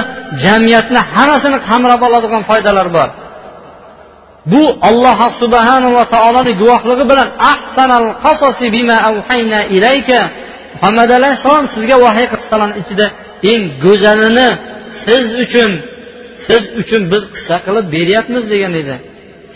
jamiyatni 0.44 1.00
hammasini 1.14 1.58
qamrab 1.68 2.00
oladigan 2.08 2.42
foydalar 2.50 2.88
bor. 2.96 3.08
Bu 4.52 4.62
alloh 4.88 5.20
subhanava 5.42 6.02
taoloni 6.14 6.52
guvohligi 6.60 7.04
bilan 7.10 7.28
ahsanal 7.52 8.06
qasosi 8.24 8.66
bima 8.76 8.96
avhayna 9.10 9.60
ilayka. 9.76 10.20
Muhammad 10.74 11.10
alayhissalom 11.18 11.66
sizga 11.74 11.96
vahiy 12.04 12.26
qissalarni 12.34 12.76
ichida 12.82 13.06
eng 13.52 13.62
go'zalini 13.84 14.48
siz 15.04 15.26
uchun 15.44 15.70
siz 16.46 16.64
uchun 16.80 17.02
biz 17.12 17.22
qissa 17.34 17.56
qilib 17.66 17.86
beryapmiz 17.96 18.44
degan 18.52 18.72
edi. 18.82 18.96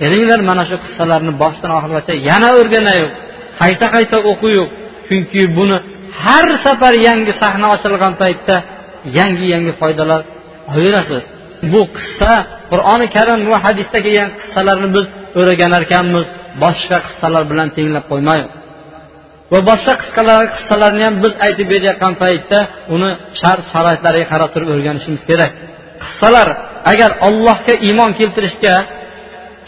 Kelinglar 0.01 0.40
mana 0.51 0.62
shu 0.70 0.77
qissalarni 0.85 1.33
boshidan 1.42 1.70
oxirigacha 1.79 2.14
yana 2.31 2.48
o'rganaylik. 2.59 3.12
Qayta 3.61 3.87
qayta 3.94 4.16
o'qiyuk 4.31 4.68
chunki 5.09 5.42
buni 5.57 5.77
har 6.22 6.46
safar 6.64 6.94
yangi 7.09 7.33
sahna 7.42 7.66
ochilgan 7.74 8.14
paytda 8.22 8.57
yangi 9.18 9.47
yangi 9.55 9.73
foydalar 9.81 10.21
olaverasiz 10.71 11.23
bu 11.73 11.81
qissa 11.97 12.33
qur'oni 12.71 13.07
karim 13.16 13.40
va 13.51 13.59
hadisda 13.66 13.99
kelgan 14.07 14.31
qissalarni 14.40 14.88
biz 14.97 15.07
o'rganar 15.40 15.83
ekanmiz. 15.88 16.27
Boshqa 16.64 16.99
qissalar 17.07 17.42
bilan 17.51 17.68
tenglab 17.77 18.05
qo'ymaylik 18.12 18.53
va 19.53 19.59
boshqa 19.71 19.94
qisqalar 20.03 20.42
qissalarni 20.57 21.03
ham 21.07 21.14
biz 21.25 21.33
aytib 21.47 21.66
berayotgan 21.73 22.14
paytda 22.23 22.59
uni 22.94 23.11
shart 23.40 23.62
sharoitlariga 23.73 24.27
qarab 24.33 24.51
turib 24.55 24.68
o'rganishimiz 24.75 25.23
kerak. 25.31 25.53
Qissalar 26.05 26.49
agar 26.92 27.11
allohga 27.29 27.75
iymon 27.87 28.11
keltirishga 28.21 28.75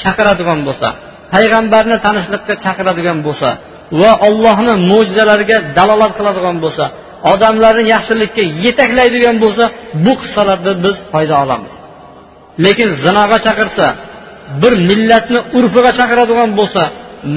chaqiradigan 0.02 0.60
bo'lsa 0.68 0.88
payg'ambarni 1.34 1.96
tanishlikka 2.06 2.54
chaqiradigan 2.64 3.18
bo'lsa 3.26 3.50
va 4.00 4.10
allohni 4.28 4.74
mo'jizalariga 4.90 5.56
dalolat 5.78 6.12
qiladigan 6.18 6.56
bo'lsa 6.64 6.84
odamlarni 7.32 7.84
yaxshilikka 7.94 8.42
yetaklaydigan 8.64 9.36
bo'lsa 9.44 9.64
bu 10.04 10.12
qissalardan 10.20 10.76
biz 10.86 10.96
foyda 11.12 11.34
olamiz. 11.44 11.72
Lekin 12.64 12.88
zinoga 13.04 13.38
chaqirsa 13.46 13.86
bir 14.62 14.72
millatni 14.88 15.38
urfiga 15.58 15.92
chaqiradigan 15.98 16.50
bo'lsa 16.60 16.82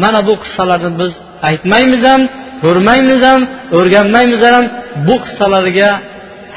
mana 0.04 0.20
bu 0.28 0.34
qissalarni 0.44 0.92
biz 1.02 1.12
aytmaymiz 1.50 2.02
ham 2.10 2.22
ko'rmaymiz 2.64 3.22
ham 3.30 3.42
o'rganmaymiz 3.78 4.42
ham 4.52 4.66
bu 5.08 5.16
qissalarga 5.24 5.90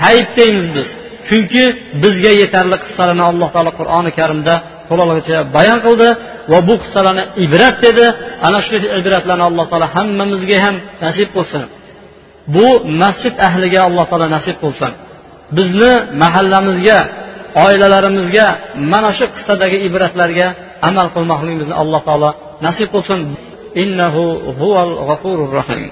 hayb 0.04 0.28
deymiz 0.38 0.66
biz. 0.76 0.88
Chunki 1.28 1.64
bizga 2.02 2.32
yetarli 2.42 2.76
qissalarni 2.84 3.24
alloh 3.30 3.48
taolo 3.54 3.72
qur'oni 3.80 4.10
karimda 4.18 4.54
to'lig'icha 4.90 5.38
bayon 5.56 5.78
qildi 5.86 6.08
va 6.50 6.58
bu 6.68 6.74
qissalarni 6.82 7.24
ibrat 7.44 7.76
dedi. 7.86 8.06
Ana 8.46 8.58
shu 8.66 8.74
ibratlarni 9.00 9.44
alloh 9.50 9.66
taolo 9.70 9.86
hammamizga 9.96 10.56
ham 10.64 10.76
nasib 11.04 11.28
qilsin. 11.36 11.62
bu 12.55 12.67
masjid 13.01 13.33
ahliga 13.47 13.79
alloh 13.87 14.05
taolo 14.09 14.27
nasib 14.37 14.55
qilsin 14.63 14.93
bizni 15.57 15.91
mahallamizga 16.23 16.99
oilalarimizga 17.65 18.47
mana 18.91 19.09
shu 19.17 19.25
qissadagi 19.35 19.77
ibratlarga 19.87 20.47
amal 20.89 21.07
qilmoqligimizni 21.15 21.75
alloh 21.83 22.01
taolo 22.07 22.29
nasib 22.65 22.87
qilsin 22.95 23.19
innahu 23.83 24.23
huval 24.59 24.91
g'afurur 25.09 25.51
rahim 25.61 25.83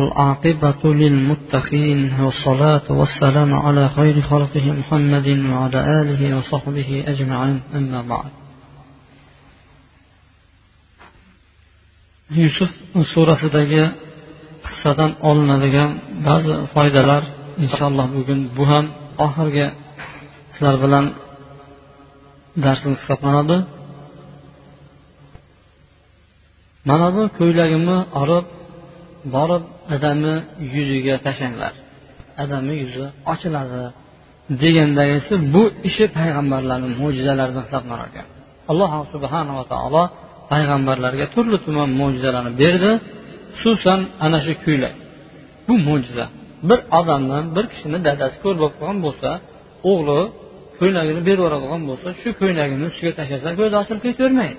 العاقبة 0.00 0.82
للمتقين 1.02 2.00
والصلاة 2.24 2.86
والسلام 3.00 3.50
على 3.64 3.84
خير 3.96 4.16
خلقه 4.30 4.66
محمد 4.80 5.28
وعلى 5.52 5.80
آله 6.00 6.20
وصحبه 6.38 6.90
أجمعين 7.12 7.60
أما 7.78 8.00
بعد 8.12 8.32
yusuf 12.30 12.70
surasidagi 13.14 13.82
qissadan 14.67 15.11
olinadigan 15.29 15.91
ba'zi 16.27 16.53
foydalar 16.73 17.23
inshaalloh 17.63 18.07
bugun 18.17 18.39
bu 18.57 18.63
ham 18.71 18.85
oxirgi 19.25 19.65
sizlar 20.53 20.75
bilan 20.83 21.05
darsimiz 22.63 22.97
hisoblanadi. 23.03 23.57
Mana 26.89 27.07
bu 27.15 27.23
ko'ylagimni 27.37 27.97
olib 28.21 28.45
borib 29.35 29.63
adamni 29.95 30.35
yuziga 30.75 31.15
tashlanglar 31.25 31.73
adamni 32.43 32.73
yuzi 32.83 33.05
ochiladi 33.33 33.81
degandagisi 34.61 35.33
bu 35.53 35.63
ishi 35.89 36.05
payg'ambarlarni 36.17 36.89
mo'jizalaridan 37.01 37.63
hisoblanar 37.67 37.99
ekan 38.09 38.27
alloh 38.71 38.91
subhanava 39.13 39.63
taolo 39.73 40.03
payg'ambarlarga 40.51 41.25
turli 41.33 41.57
tuman 41.65 41.89
mo'jizalarni 41.99 42.53
berdi. 42.63 42.91
Xususan 43.59 43.99
ana 44.25 44.39
shu 44.45 44.53
ko'ylak 44.65 44.95
bu 45.67 45.73
mo'jiza. 45.87 46.25
Bir 46.69 46.79
odamdan 46.99 47.43
bir 47.55 47.65
kishini 47.71 47.99
dadasi 48.07 48.37
ko'r 48.43 48.55
bo'lib 48.61 48.75
qolgan 48.79 48.99
bo'lsa 49.05 49.29
o'g'li 49.91 50.19
ko'ylagini 50.79 51.21
berib 51.27 51.41
yuboradigan 51.41 51.81
bo'lsa 51.89 52.07
shu 52.21 52.29
ko'ylagini 52.41 52.83
ustiga 52.89 53.11
tashlasa 53.19 53.49
ko'zi 53.59 53.75
ochilib 53.81 54.01
ketavermaydi. 54.07 54.57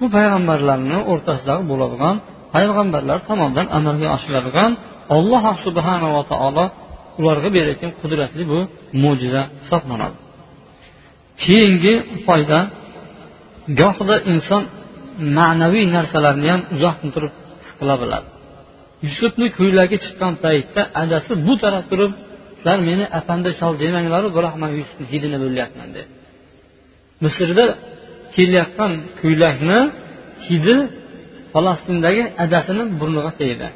Bu 0.00 0.06
payg'ambarlarni 0.16 0.98
o'rtasidagi 1.12 1.64
bo'ladigan 1.72 2.16
payg'ambarlar 2.54 3.18
tomonidan 3.28 3.66
amalga 3.78 4.08
oshiriladigan 4.16 4.70
olloh 5.16 5.44
subhanava 5.64 6.22
taolo 6.32 6.64
ularga 7.20 7.48
berayotgan 7.56 7.92
qudratli 8.00 8.42
bu 8.52 8.58
mo'jiza 9.02 9.42
hisoblanadi. 9.62 10.16
Keyingi 11.42 11.94
foyda 12.26 12.58
gohida 13.80 14.16
inson 14.32 14.62
ma'naviy 15.38 15.84
narsalarni 15.96 16.46
ham 16.52 16.62
uzoqdan 16.74 17.10
turib 17.14 17.32
qila 17.84 17.94
biladi. 18.02 18.28
Yusufni 19.06 19.46
ko'ylagi 19.58 19.96
chiqqan 20.04 20.32
paytda 20.44 20.82
adasi 21.02 21.32
bu 21.46 21.54
taraf 21.62 21.84
turib 21.90 22.12
sizlar 22.56 22.78
meni 22.88 23.04
afandi 23.18 23.50
chol 23.60 23.74
demanglaru 23.82 24.28
biroq 24.36 24.54
man 24.62 24.70
yusufni 24.80 25.06
hidini 25.12 25.38
bo'lyapman 25.44 25.88
dedi. 25.96 26.10
Misrda 27.24 27.66
kelayotgan 28.34 28.92
ko'ylakni 29.20 29.78
hidi 30.46 30.76
falastindagi 31.52 32.22
adasini 32.44 32.82
burniga 33.00 33.32
tegdi. 33.40 33.68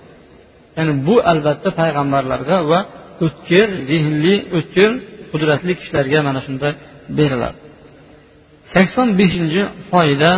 Ya'ni 0.77 0.93
bu 1.07 1.15
albatta 1.33 1.69
payg'ambarlarga 1.81 2.57
va 2.71 2.81
o'tkir 3.25 3.69
zehnli 3.89 4.35
o'tkir 4.57 4.91
qudratli 5.31 5.73
kishilarga 5.81 6.19
mana 6.29 6.41
shunday 6.47 6.73
beriladi. 7.19 7.59
Sakson 8.73 9.09
beshinchi 9.21 9.63
foyda 9.91 10.31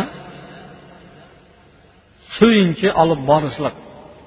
suyunchi 2.41 2.87
olib 3.01 3.21
borishlik 3.29 3.75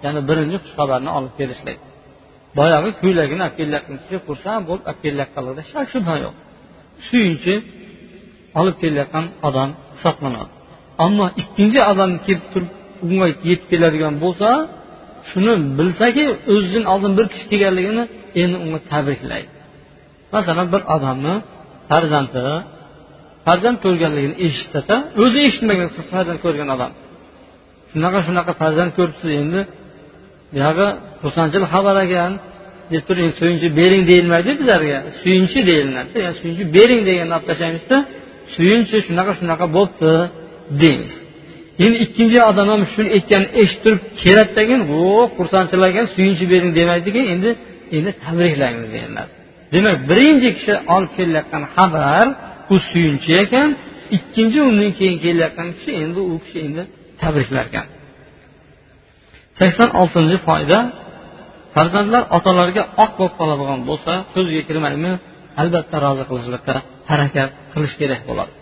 ya'ni 0.04 0.20
birinchi 0.28 0.56
xushxabarni 0.64 1.10
olib 1.18 1.32
kelishlik. 1.38 1.78
Boyagi 2.58 2.90
ko'ylagini 3.02 3.42
olib 3.46 3.56
kelayotgan 3.60 3.96
kishi 4.02 4.18
xursand 4.26 4.62
bo'lib 4.68 4.84
olib 4.90 5.00
kelayotganligida 5.04 5.62
shak 5.72 5.86
shubha 5.92 6.14
yo'q. 6.24 6.34
Suyunchi 7.06 7.54
olib 8.60 8.76
kelayotgan 8.82 9.24
odam 9.48 9.70
hisoblanadi. 9.94 10.50
Ammo 11.04 11.26
ikkinchi 11.42 11.80
odam 11.92 12.10
kelib 12.26 12.46
turib 12.52 12.70
unga 13.06 13.26
yetib 13.50 13.66
keladigan 13.72 14.14
bo'lsa 14.24 14.48
shuni 15.30 15.54
bilsaki 15.78 16.24
o'zidan 16.52 16.84
oldin 16.92 17.12
bir 17.18 17.26
kishi 17.32 17.46
kelganligini 17.52 18.04
endi 18.42 18.56
unga 18.64 18.80
tabriklaydi. 18.92 19.50
Masalan 20.34 20.66
bir 20.74 20.82
odamni 20.96 21.34
farzandi 21.90 22.42
farzand 23.46 23.78
ko'rganligini 23.84 24.36
eshitsa 24.46 24.96
o'zi 25.22 25.38
eshitmagan 25.48 25.88
farzand 26.12 26.40
ko'rgan 26.44 26.68
odam 26.76 26.92
shunaqa 27.94 28.18
shunaqa 28.26 28.52
farzand 28.60 28.90
ko'ribsiz 28.98 29.30
endi. 29.42 29.60
Buyog'i 30.54 30.88
xursandchilik 31.22 31.68
xabar 31.74 31.96
ekan 32.06 32.32
deb 32.92 33.02
turib 33.08 33.32
suyunchi 33.40 33.68
bering 33.80 34.02
deyilmaydi 34.10 34.50
bizlarga 34.60 34.98
suyunchi 35.20 35.58
deyilinadi 35.68 36.14
yani 36.24 36.34
suyunchi 36.40 36.64
bering 36.76 37.00
deganni 37.08 37.32
olib 37.36 37.46
tashlaymizda 37.50 37.96
suyunchi 38.54 38.96
shunaqa 39.06 39.32
shunaqa 39.40 39.66
bo'libdi 39.76 40.12
deymiz. 40.82 41.12
Endi 41.84 41.96
ikkinchi 42.04 42.38
odam 42.50 42.66
ham 42.72 42.82
shuni 42.92 43.08
aytganini 43.16 43.50
eshitib 43.62 43.82
turib 43.84 44.02
keladida 44.22 44.62
keyin 44.68 44.82
o 44.98 45.02
xursandchilar 45.36 45.88
ekan 45.92 46.06
suyunchi 46.14 46.44
bering 46.52 46.72
demaydiki 46.78 47.20
endi 47.34 47.50
endi 47.96 48.10
tabriklaymiz 48.24 48.88
deyiladi 48.94 49.32
demak 49.74 49.96
birinchi 50.10 50.48
kishi 50.56 50.74
olib 50.94 51.10
kelayotgan 51.16 51.64
xabar 51.74 52.26
u 52.72 52.76
suyunchi 52.90 53.30
ekan 53.44 53.68
ikkinchi 54.16 54.58
undan 54.68 54.90
keyin 54.98 55.18
kelayotgan 55.24 55.68
kishi 55.76 55.90
endi 56.02 56.20
u 56.32 56.34
kishi 56.44 56.58
endi 56.66 56.82
tabriklargan 57.24 57.86
sakson 59.58 59.90
oltinchi 60.00 60.36
foyda 60.48 60.78
farzandlar 61.74 62.22
otalariga 62.36 62.82
oq 63.04 63.10
bo'lib 63.18 63.34
qoladigan 63.40 63.80
bo'lsa 63.88 64.12
so'zga 64.34 64.62
kirmaymi? 64.68 65.12
Albatta 65.62 65.96
rozi 66.04 66.24
qilishlikka 66.30 66.74
harakat 67.10 67.50
qilish 67.72 67.94
kerak 68.00 68.22
bo'ladi. 68.28 68.52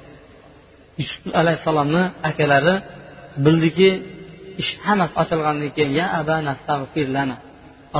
Yusuf 1.00 1.22
alayhissalomni 1.40 2.02
akalari 2.30 2.74
bildiki 3.44 3.88
ish 4.62 4.72
hammasi 4.86 5.14
ochilgandan 5.22 5.70
keyin 5.76 5.92
ya 6.00 6.06
abana 6.20 6.52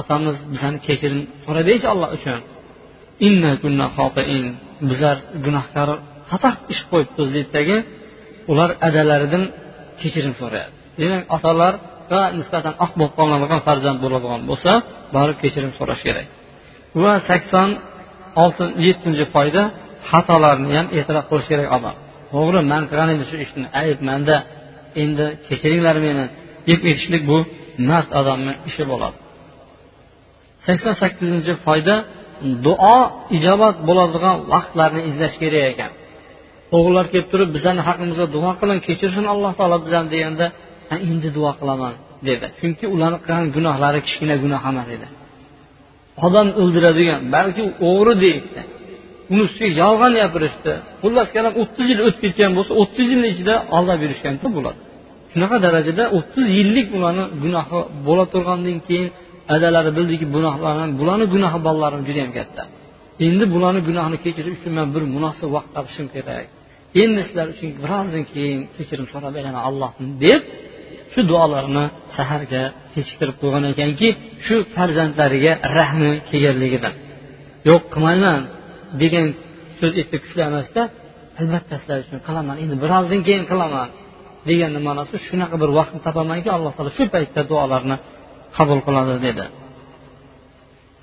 otamiz 0.00 0.36
bizani 0.52 0.78
kechirim 0.86 1.20
so'radaychi 1.44 1.86
olloh 1.94 2.10
uchun. 2.16 2.40
Bizlar 4.90 5.16
gunohkor 5.44 5.88
xato 6.30 6.50
ish 6.72 6.82
qo'yibmiz 6.90 7.28
deydidagi 7.36 7.76
ular 8.50 8.70
adalaridan 8.88 9.44
kechirim 10.00 10.34
so'rayadi 10.40 10.74
demak 11.00 11.22
otalarga 11.36 12.22
nisbatan 12.38 12.74
oq 12.84 12.92
bo'lib 12.98 13.14
qoladigan 13.18 13.60
farzand 13.68 13.98
bo'ladigan 14.04 14.40
bo'lsa 14.50 14.72
borib 15.16 15.36
kechirim 15.42 15.72
so'rash 15.78 16.02
kerak. 16.06 16.26
Va 17.02 17.12
sakson 17.28 17.68
olti 18.42 18.64
yettinchi 18.86 19.24
foyda 19.34 19.62
xatolarni 20.10 20.70
ham 20.78 20.86
e'tirof 20.98 21.24
qilish 21.30 21.48
kerak 21.52 21.68
odam. 21.76 21.96
To'g'ri 22.32 22.60
man 22.72 22.82
qilgan 22.90 23.08
edim 23.14 23.26
shu 23.30 23.36
ishni? 23.44 23.66
Ayb 23.82 23.98
manda. 24.08 24.36
Endi 25.02 25.26
kechiringlar 25.46 25.96
meni. 26.06 26.24
Deb 26.68 26.80
aytishlik 26.88 27.22
bu 27.30 27.38
mard 27.88 28.08
odamni 28.20 28.54
ishi 28.68 28.84
bo'ladi. 28.90 29.16
Sakson 30.66 30.94
sakkizinchi 31.02 31.52
foyda 31.66 31.94
duo 32.66 32.98
ijobat 33.36 33.76
bo'ladigan 33.88 34.36
vaqtlarni 34.52 35.00
izlash 35.10 35.36
kerak 35.42 35.64
ekan. 35.72 35.90
O'g'illar 36.76 37.06
kelib 37.12 37.28
turib 37.32 37.50
bizani 37.56 37.82
haqqimizda 37.88 38.26
duo 38.36 38.50
qiling 38.60 38.80
kechirsin 38.86 39.24
alloh 39.32 39.52
taolo 39.58 39.76
bizani 39.86 40.08
deganda 40.14 40.46
endi 41.10 41.28
duo 41.36 41.50
qilaman 41.60 41.94
dedi. 42.28 42.46
Chunki 42.60 42.84
ularni 42.94 43.18
qilgan 43.24 43.46
gunohlari 43.56 44.00
kichkina 44.06 44.34
gunoh 44.44 44.62
emas 44.70 44.88
edi. 44.96 45.06
Odam 46.26 46.46
o'ldiradigan 46.60 47.20
balki 47.34 47.62
o'g'ri 47.88 48.14
deyishdi 48.24 48.62
uni 49.32 49.42
ustiga 49.48 49.72
yolg'on 49.82 50.12
gapirishdi. 50.20 50.72
Xullas 51.02 51.28
kalom 51.36 51.54
o'ttiz 51.62 51.86
yil 51.92 52.00
o'tib 52.06 52.20
ketgan 52.24 52.52
bo'lsa 52.56 52.72
o'ttiz 52.82 53.06
yilni 53.12 53.28
ichida 53.34 53.54
aldab 53.76 53.98
yurishganda 54.04 54.46
bo'ladi. 54.56 54.78
Shunaqa 55.32 55.56
darajada 55.66 56.04
o'ttiz 56.16 56.46
yillik 56.58 56.88
ularni 56.96 57.24
gunohi 57.42 57.80
bo'la 58.06 58.24
turgandan 58.32 58.78
keyin 58.86 59.08
adalari 59.54 59.90
bildiki 59.98 60.26
gunohlarni 60.34 60.92
bularni 61.00 61.26
gunohi 61.34 61.58
bolalarim 61.66 62.02
judayam 62.08 62.32
katta. 62.38 62.62
Endi 63.26 63.44
bularni 63.54 63.80
gunohini 63.88 64.18
kechirish 64.24 64.54
uchun 64.58 64.72
man 64.78 64.86
bir 64.94 65.02
munosib 65.14 65.48
vaqt 65.56 65.70
topishim 65.76 66.06
kerak. 66.14 66.46
Endi 67.02 67.20
sizlar 67.26 67.46
uchun 67.54 67.70
birozdan 67.82 68.24
keyin 68.32 68.60
kechirim 68.76 69.06
so'rab 69.12 69.32
beraman 69.36 69.62
allohdan 69.68 70.08
deb 70.24 70.40
shu 71.12 71.20
duolarni 71.30 71.84
saharga 72.16 72.62
kechiktirib 72.94 73.36
qo'ygan 73.42 73.64
ekanki 73.72 74.08
shu 74.46 74.56
farzandlariga 74.74 75.52
rahmi 75.78 76.10
kelganligidan 76.28 76.94
yo'q 77.68 77.82
qilmayman 77.94 78.40
degan 79.02 79.26
so'z 79.78 79.92
aytsa 80.00 80.16
kuchli 80.24 80.42
emasda 80.50 80.82
albatta 81.40 81.74
sizlar 81.80 81.98
uchun 82.04 82.18
qilaman 82.28 82.56
endi 82.62 82.76
birozdan 82.84 83.20
keyin 83.26 83.44
qilaman 83.52 83.88
deganni 84.48 84.80
ma'nosi 84.88 85.16
shunaqa 85.28 85.56
bir 85.62 85.70
vaqtni 85.78 86.00
topamanki 86.06 86.48
alloh 86.56 86.72
taolo 86.76 86.92
shu 86.98 87.04
paytda 87.14 87.40
duolarni 87.50 87.96
qabul 88.56 88.80
qiladi 88.86 89.14
dedi. 89.26 89.44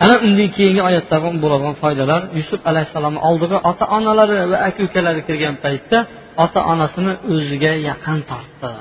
Ana 0.04 0.16
undan 0.26 0.50
keyingi 0.56 0.82
oyatda 0.90 1.16
bo'ladigan 1.44 1.76
foydalar 1.84 2.22
yusuf 2.40 2.60
alayhissalomni 2.70 3.20
oldiga 3.30 3.58
ota 3.70 3.86
onalari 3.98 4.36
va 4.52 4.58
aka 4.68 4.80
ukalari 4.88 5.22
kirgan 5.28 5.56
paytda 5.64 5.98
ota 6.44 6.60
onasini 6.72 7.14
o'ziga 7.34 7.72
yaqin 7.90 8.20
tortdi 8.30 8.72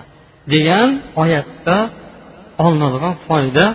degan 0.53 0.89
oyatda 1.23 1.77
olinadigan 2.65 3.15
foyda 3.27 3.67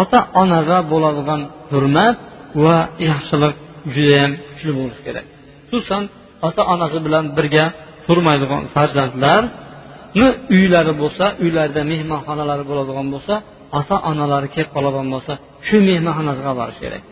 ota 0.00 0.18
onaga 0.42 0.78
bo'ladigan 0.92 1.40
hurmat 1.70 2.16
va 2.64 2.76
yaxshilik 3.10 3.54
judayam 3.94 4.32
kuchli 4.48 4.72
bo'lishi 4.78 5.02
kerak. 5.06 5.26
Xususan 5.70 6.02
ota 6.48 6.62
onasi 6.74 6.98
bilan 7.06 7.24
birga 7.36 7.64
turmaydigan 8.06 8.62
farzandlarni 8.74 10.26
uylari 10.56 10.92
bo'lsa 11.02 11.24
uylarida 11.44 11.82
mehmonxonalari 11.92 12.64
bo'ladigan 12.70 13.06
bo'lsa 13.14 13.34
ota 13.78 13.96
onalari 14.10 14.48
kelib 14.54 14.70
qoladigan 14.76 15.08
bo'lsa 15.14 15.32
shu 15.66 15.76
mehmonxonasiga 15.88 16.52
borish 16.60 16.78
kerak. 16.84 17.04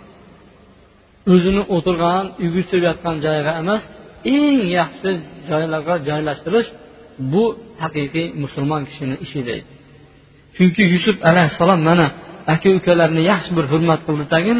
O'zini 1.32 1.62
o'tirgan 1.76 2.24
uygushtirib 2.42 2.84
yotgan 2.90 3.16
joyiga 3.24 3.52
emas 3.62 3.82
eng 4.36 4.58
yaxshi 4.78 5.10
joylarga 5.50 5.94
joylashtirish 6.08 6.68
bu 7.32 7.44
haqiqiy 7.82 8.26
musulmon 8.42 8.82
kishini 8.88 9.16
ishi 9.24 9.40
deydi. 9.48 9.66
Chunki 10.56 10.82
yusuf 10.94 11.16
alayhissalom 11.30 11.80
mana 11.88 12.06
aka 12.54 12.68
ukalarini 12.78 13.22
yaxshi 13.32 13.50
bir 13.58 13.66
hurmat 13.72 14.00
qildi 14.06 14.24
tagin 14.34 14.58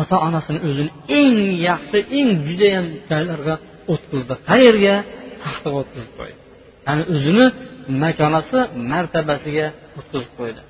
ota 0.00 0.16
onasini 0.26 0.60
o'zini 0.68 0.90
eng 1.20 1.38
yaxshi 1.68 1.98
eng 2.18 2.28
judayam 2.46 2.86
joylarga 3.10 3.54
o'tkazdi. 3.92 4.34
Qayerga 4.48 4.94
taxtaga 5.42 5.76
o'tkazib 5.82 6.12
qo'ydi. 6.18 6.38
Ya'ni 6.86 7.02
o'zini 7.14 7.46
makonasi 8.04 8.58
martabasiga 8.90 9.66
o'tkazib 9.98 10.32
qo'ydi. 10.40 10.60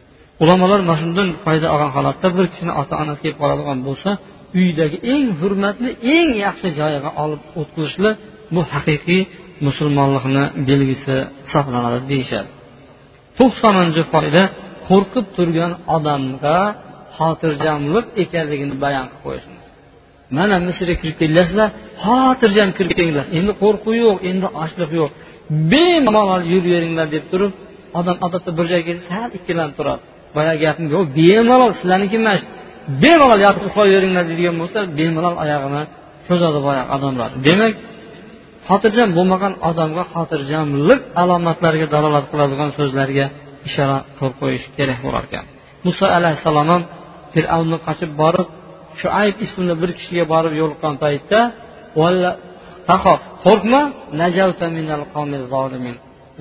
Ulamolar 0.42 0.80
mana 0.88 0.96
shundan 1.02 1.28
foyda 1.44 1.66
olgan 1.74 1.90
holatda 1.96 2.28
bir 2.36 2.46
kishini 2.52 2.72
ota 2.80 2.94
onasi 3.02 3.20
kelib 3.24 3.38
qoladigan 3.42 3.78
bo'lsa 3.88 4.10
uydagi 4.60 4.96
eng 5.14 5.26
hurmatli 5.40 5.90
eng 6.16 6.30
yaxshi 6.46 6.68
joyiga 6.78 7.10
olib 7.24 7.42
o'tkazishlik 7.60 8.14
bu 8.54 8.60
haqiqiy 8.72 9.22
musulmonlikni 9.66 10.44
belgisi 10.68 11.16
hisoblanadi 11.46 12.00
deyishadi. 12.12 12.50
To'qsoninchi 13.38 14.02
foyda 14.12 14.42
qo'rqib 14.88 15.26
turgan 15.36 15.72
odamga 15.96 16.58
xotirjamlik 17.16 18.06
ekanligini 18.22 18.74
bayon 18.84 19.06
qilib 19.10 19.22
qo'yishimiz. 19.26 19.64
Mana 20.36 20.56
misrga 20.68 20.94
kirib 21.00 21.16
kelasizlar 21.22 21.68
xotirjam 22.04 22.70
kirib 22.76 22.92
kelinglar 22.98 23.26
endi 23.38 23.52
qo'rquv 23.62 23.94
yo'q 24.04 24.18
endi 24.30 24.46
ochliq 24.62 24.90
yo'q. 25.00 25.10
Bemalol 25.72 26.42
yuraveringlar 26.52 27.06
deb 27.16 27.24
turib 27.32 27.52
odam 27.98 28.16
odatda 28.26 28.50
bir 28.58 28.66
joyga 28.72 28.84
kelsa 28.88 29.06
sal 29.12 29.30
ikkilanib 29.38 29.74
turadi. 29.78 30.02
Boyagi 30.36 30.60
gapim 30.64 30.86
yo'q 30.94 31.04
bemalol 31.18 31.72
sizlarniki 31.78 32.16
emas 32.22 32.40
bemalol 33.02 33.40
yotib 33.46 33.64
uxlayveringlar 33.68 34.24
deydigan 34.30 34.56
bo'lsa 34.62 34.78
bemalol 34.98 35.36
oyog'ini 35.44 35.82
cho'zadi 36.26 36.58
boyagi 36.66 36.88
odamlar. 36.96 37.30
Demak 37.46 37.74
xotirjam 38.68 39.08
bo'lmagan 39.16 39.52
odamga 39.68 40.04
xotirjamlik 40.14 41.00
alomatlariga 41.22 41.86
dalolat 41.94 42.24
qiladigan 42.32 42.70
so'zlarga 42.78 43.26
ishora 43.68 43.98
qilib 44.16 44.34
qo'yish 44.42 44.64
kerak 44.76 44.98
bo'lar 45.06 45.22
ekan. 45.28 45.44
Muso 45.86 46.06
alayhissalom 46.18 46.66
ham 46.72 46.82
fir'avnni 47.34 47.78
qochib 47.86 48.10
borib 48.22 48.48
shuayb 49.00 49.36
ismli 49.46 49.74
bir 49.82 49.90
kishiga 49.98 50.24
borib 50.32 50.54
yo'liqqan 50.60 50.94
paytda 51.04 51.40
qo'rqma 53.44 53.80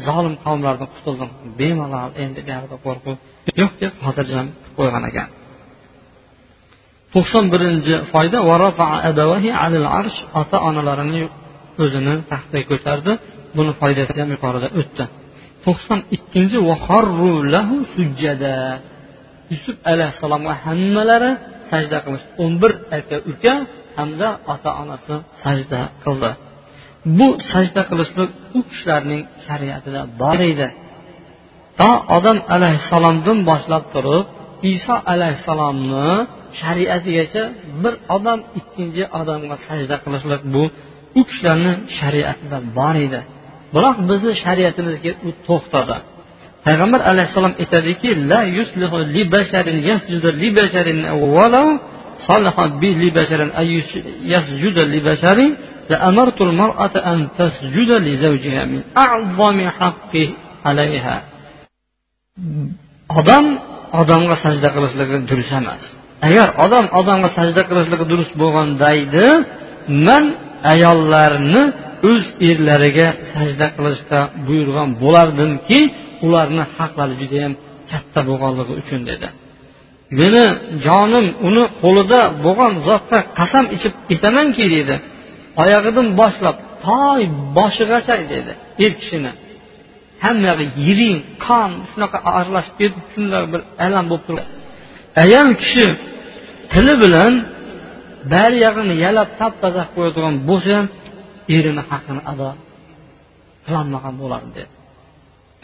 zolim 0.08 0.36
qavmlardan 0.46 0.90
qutuldim. 0.96 1.30
Bemalol 1.60 2.12
endi 2.24 2.40
buyoqda 2.48 2.76
qo'rquv. 2.86 3.16
Yo'q 3.62 3.72
deb 3.82 3.94
xotirjam 4.06 4.48
qo'ygan 4.78 5.04
ekan. 5.10 5.30
To'qson 7.14 7.46
birinchi 7.54 7.96
foyda 8.12 8.40
ota 10.42 10.58
onalarini 10.70 11.24
o'zini 11.84 12.16
taxtaga 12.32 12.66
ko'tardi. 12.72 13.12
Buni 13.58 13.72
foydasi 13.82 14.18
ham 14.22 14.30
yuqorida 14.36 14.68
o'tdi. 14.80 15.04
To'qson 15.66 16.00
ikkinchi 16.16 16.58
yusuf 19.52 19.76
alayhissalomga 19.92 20.54
hammalari 20.66 21.32
sajda 21.72 21.98
qilishdi. 22.06 22.32
O'n 22.44 22.54
bir 22.62 22.72
aka 22.98 23.18
uka 23.32 23.54
hamda 23.98 24.28
ota 24.54 24.70
onasi 24.82 25.16
sajda 25.44 25.80
qildi. 26.04 26.32
Bu 27.18 27.28
sajda 27.52 27.82
qilishlik 27.90 28.30
u 28.58 28.60
kishilarning 28.70 29.22
shariatida 29.46 30.02
bor 30.22 30.40
edi. 30.52 30.68
To 31.80 31.90
odam 32.18 32.38
alayhissalomdan 32.56 33.38
boshlab 33.50 33.84
turib 33.94 34.26
iso 34.74 34.96
alayhissalomni 35.14 36.10
shariatigacha 36.62 37.44
bir 37.84 37.94
odam 38.16 38.40
ikkinchi 38.60 39.04
odamga 39.20 39.56
sajda 39.68 39.96
qilishlik 40.04 40.42
bu 40.54 40.64
u 41.20 41.22
kishilarni 41.30 41.74
shariatida 41.98 42.58
bor 42.78 42.96
edi. 43.06 43.22
Biroq 43.76 43.98
bizni 44.10 44.34
shariatimizga 44.44 45.12
u 45.28 45.30
to'xtadi. 45.48 45.98
Payg'ambar 46.66 47.02
alayhissalom 47.12 47.54
aytadiki 47.62 48.10
la 52.30 52.52
yuslihu 52.54 53.02
لبشر 53.04 53.42
basharin 53.52 53.52
يسجد 54.34 54.78
لبشر 54.80 55.40
لأمرت 55.90 56.42
المرأة 56.42 56.96
أن 57.12 57.28
تسجد 57.40 57.90
لزوجها 58.08 58.66
من 58.66 58.82
أعظم 58.98 59.58
حقه 59.80 60.30
عليها. 60.66 61.18
Odam 63.20 63.46
odamga 64.02 64.36
sajda 64.44 64.70
qilishligi 64.76 65.18
durust 65.30 65.52
emas. 65.60 65.84
Agar 66.28 66.48
odam 66.66 66.86
odamga 67.00 67.30
sajda 67.38 67.62
qilishligi 67.70 68.06
durust 68.12 68.34
bo'lganda 68.42 68.88
edi 69.04 69.28
man 70.08 70.24
ayollarni 70.74 71.64
o'z 72.12 72.24
erlariga 72.50 73.08
sajda 73.34 73.68
qilishga 73.76 74.20
buyurgan 74.48 74.90
bo'lardimki 75.04 75.80
ularni 76.26 76.64
haqlari 76.78 77.14
judayam 77.22 77.54
katta 77.92 78.20
bo'lganligi 78.30 78.74
uchun 78.82 79.02
dedi. 79.10 79.28
Meni 80.20 80.46
jonim 80.86 81.28
uni 81.48 81.64
qo'lida 81.84 82.22
bo'lgan 82.46 82.74
zotga 82.88 83.20
qasam 83.40 83.66
ichib 83.76 83.94
aytamanki 84.12 84.64
deydi 84.74 84.96
oyog'idan 85.64 86.08
boshlab 86.20 86.58
toy 86.86 87.22
boshigacha 87.58 88.16
dedi 88.34 88.52
er 88.84 88.92
kishini. 89.02 89.32
Hammayog'i 90.24 90.66
yiring 90.86 91.18
qon 91.46 91.72
shunaqa 91.92 92.18
aralashib 92.40 92.76
ketib 92.82 93.06
shunday 93.14 93.44
bir 93.54 93.62
alam 93.86 94.06
bo'lib 94.12 94.24
turib 94.28 94.48
ayol 95.24 95.50
kishi 95.62 95.86
tili 96.72 96.94
bilan 97.04 97.34
bari 98.34 98.58
yog'ini 98.66 98.96
yalab 99.06 99.30
tap 99.40 99.54
toza 99.62 99.84
qilib 99.84 99.94
qo'yadigan 99.96 100.36
bo'lsa 100.50 100.72
ham 100.78 100.88
erini 101.56 101.84
haqqini 101.90 102.22
ado 102.32 102.50
qilolmagan 103.66 104.14
bo'lardi 104.22 104.52
dedi. 104.58 104.72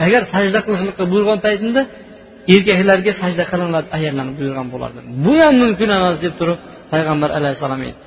Agar 0.05 0.21
sajda 0.33 0.59
qilishlikqa 0.65 1.03
buyurgan 1.11 1.39
paytimda 1.45 1.81
erkaklarga 2.53 3.11
sajda 3.21 3.43
qilinglar 3.51 3.83
ayollarni 3.97 4.33
buyurgan 4.39 4.67
bo'lardi. 4.73 4.99
Bu 5.25 5.33
ham 5.41 5.53
mumkin 5.63 5.89
emas 5.97 6.15
deb 6.23 6.33
turib 6.39 6.57
payg'ambar 6.93 7.29
alayhissalom 7.37 7.79
aytdi. 7.87 8.03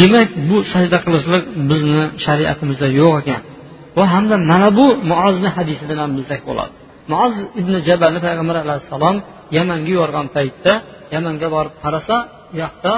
Demak 0.00 0.28
bu 0.48 0.56
sajda 0.72 0.98
qilishlik 1.04 1.44
bizni 1.70 2.02
shariatimizda 2.24 2.88
yo'q 3.00 3.14
ekan. 3.22 3.42
Va 3.98 4.04
hamda 4.14 4.36
mana 4.50 4.68
bu 4.78 4.86
muozni 5.10 5.48
hadisidan 5.56 5.98
ham 6.02 6.10
bilsak 6.18 6.40
bo'ladi. 6.48 6.72
Muoz 7.12 7.34
ibn 7.60 7.72
jabalni 7.88 8.20
payg'ambar 8.26 8.56
alayhissalom 8.64 9.16
yamanga 9.56 9.88
yuborgan 9.94 10.26
paytda 10.36 10.72
yamanga 11.14 11.48
borib 11.56 11.74
qarasa 11.82 12.16
u 12.52 12.54
yoqda 12.62 12.92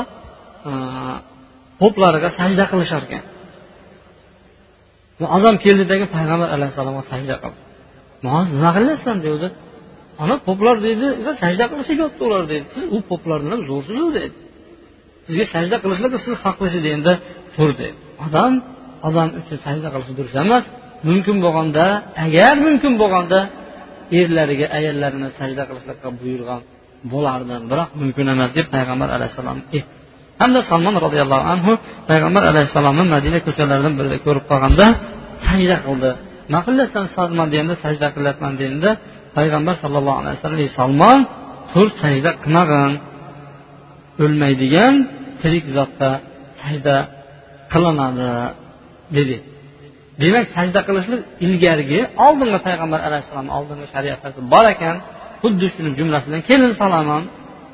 e, 0.70 0.72
poplariga 1.80 2.28
sajda 2.38 2.64
qilishar 2.72 3.02
ekan. 3.06 3.24
Azon 5.36 5.56
keldidagi 5.64 6.06
payg'ambar 6.16 6.48
alayhissalomga 6.56 7.02
sajda 7.12 7.34
qildi. 7.42 7.60
Man 8.26 8.44
nima 8.56 8.70
qilyapsan 8.76 9.16
dedi. 9.26 9.46
Ana 10.22 10.34
poplar 10.48 10.76
deydi 10.86 11.06
sajda 11.42 11.64
qilishyapti 11.70 12.20
ular 12.28 12.42
deydi 12.52 12.66
siz 12.74 12.84
u 12.96 12.98
poplar 13.10 13.38
bilan 13.44 13.60
zo'rsizu 13.70 14.08
deydi 14.18 14.36
sizga 15.26 15.44
sajda 15.54 15.76
qilishlik 15.82 16.12
siz 16.26 16.34
haqlisiz 16.44 16.84
endi 16.94 17.12
tur 17.54 17.70
deydi 17.80 17.98
odam 18.26 18.52
odam 19.08 19.28
uchun 19.40 19.58
sajda 19.66 19.88
qilishi 19.94 20.12
durust 20.18 20.36
emas 20.44 20.64
mumkin 21.08 21.36
bo'lganda 21.44 21.84
agar 22.24 22.54
mumkin 22.66 22.92
bo'lganda 23.02 23.38
erlariga 24.20 24.66
ayollarini 24.78 25.28
sajda 25.38 25.62
qilishlikqa 25.68 26.08
buyurgan 26.20 26.60
bo'lardi 27.12 27.54
biroq 27.70 27.90
mumkin 28.02 28.26
emas 28.34 28.50
deb 28.58 28.66
payg'ambar 28.74 29.08
alayhissalom 29.16 29.58
aytdi. 29.60 29.78
Hamda 30.40 30.60
salmon 30.70 30.94
roziyallohu 31.06 31.44
anhu 31.54 31.72
payg'ambar 32.10 32.42
alayhissalomni 32.52 33.04
madina 33.14 33.38
ko'chalaridan 33.46 33.94
birida 33.98 34.18
ko'rib 34.26 34.44
qolganda 34.50 34.86
sajda 35.46 35.76
qildi. 35.86 36.10
Nima 36.48 36.60
qilyapsan 36.66 37.04
salmon 37.16 37.48
deganda 37.52 37.74
sajda 37.84 38.06
qilyapman 38.16 38.52
deganda 38.60 38.90
payg'ambar 39.36 39.74
sallallohu 39.82 40.18
alayhi 40.22 40.36
vasallam 40.36 40.60
ey 40.66 40.70
salmon 40.80 41.18
tur 41.72 41.86
sajda 42.02 42.30
qilmag'in. 42.42 42.92
O'lmaydigan 44.24 44.94
tirik 45.40 45.64
zotga 45.76 46.10
sajda 46.60 46.96
qilinadi. 47.72 48.30
dedi. 49.16 49.36
Demak 50.22 50.46
sajda 50.56 50.80
qilishlik 50.88 51.22
ilgarigi 51.46 52.00
oldingi 52.26 52.58
payg'ambar 52.66 53.00
alayhissalom 53.08 53.48
oldingi 53.56 53.86
shariatlarda 53.94 54.40
bor 54.54 54.64
ekan. 54.74 54.96
Xuddi 55.42 55.66
shuni 55.74 55.90
jumlasidan 55.98 56.40
kelin 56.48 56.72
salomon 56.82 57.22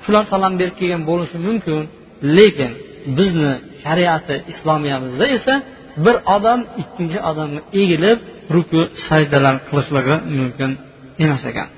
shular 0.04 0.24
salom 0.32 0.52
berib 0.60 0.74
kelgan 0.80 1.02
bo'lishi 1.10 1.38
mumkin. 1.46 1.82
Lekin 2.36 2.72
bizni 3.18 3.52
shariati 3.84 4.34
islomiyamizda 4.52 5.24
esa 5.36 5.54
bir 6.04 6.16
odam 6.36 6.60
ikkinchi 6.82 7.18
odamga 7.30 7.60
egilib 7.82 8.18
ruku 8.54 8.80
sajdalar 9.06 9.56
qilishlari 9.68 10.16
mumkin 10.38 10.70
emas 11.24 11.42
ekan. 11.50 11.68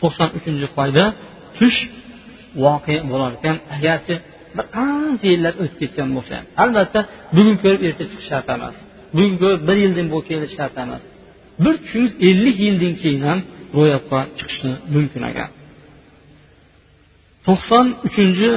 to'qson 0.00 0.28
uchinchi 0.38 0.66
foyda 0.76 1.04
tush 1.58 1.78
voqea 2.64 3.00
bo'lar 3.10 3.30
ekan. 3.38 3.56
Agarchi 3.76 4.14
bir 4.56 4.66
qancha 4.76 5.26
yillar 5.34 5.54
o'tib 5.62 5.76
ketgan 5.82 6.08
bo'lsa 6.16 6.32
ham 6.38 6.46
albatta 6.62 7.00
bugun 7.36 7.56
ko'rib 7.62 7.82
erta 7.88 8.04
chiqish 8.10 8.28
shart 8.30 8.46
emas. 8.56 8.76
Bugun 9.16 9.34
ko'rib 9.42 9.62
bir 9.68 9.76
yildan 9.84 10.06
bu 10.12 10.18
kelish 10.28 10.52
shart 10.58 10.74
emas. 10.84 11.02
Bir 11.64 11.74
tushingiz 11.82 12.12
ellik 12.28 12.56
yildan 12.66 12.94
keyin 13.02 13.22
ham 13.28 13.40
ro'yobga 13.78 14.20
chiqishi 14.38 14.70
mumkin 14.94 15.22
ekan. 15.30 15.50
to'qson 17.46 17.86
uchinchi 18.06 18.50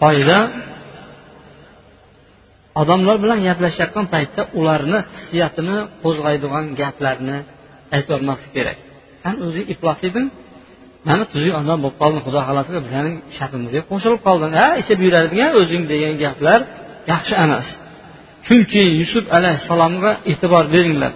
foyda 0.00 0.38
odamlar 2.80 3.16
bilan 3.24 3.38
gaplashayotgan 3.48 4.06
paytda 4.14 4.42
ularni 4.58 4.98
hissiyatini 5.14 5.76
qo'zg'aydigan 6.02 6.64
gaplarni 6.80 7.36
aytolmaslik 7.96 8.52
kerak. 8.56 8.78
San 9.22 9.34
o'zing 9.46 9.66
iflos 9.72 10.00
eding 10.08 10.26
mana 11.08 11.24
tuzuk 11.32 11.54
odam 11.60 11.78
bo'lib 11.82 11.96
qolding 12.02 12.22
xudo 12.26 12.40
xohlasa 12.46 12.70
bizani 12.86 13.12
shaklimizga 13.38 13.80
qo'shilib 13.90 14.20
qolding 14.26 14.52
ha 14.60 14.68
ichib 14.82 14.98
yuradigan 15.06 15.52
o'zing 15.60 15.82
degan 15.92 16.14
gaplar 16.24 16.60
yaxshi 17.12 17.34
emas. 17.44 17.66
Chunki 18.46 18.82
yusuf 19.00 19.24
alayhissalomga 19.36 20.10
e'tibor 20.30 20.64
beringlar. 20.74 21.12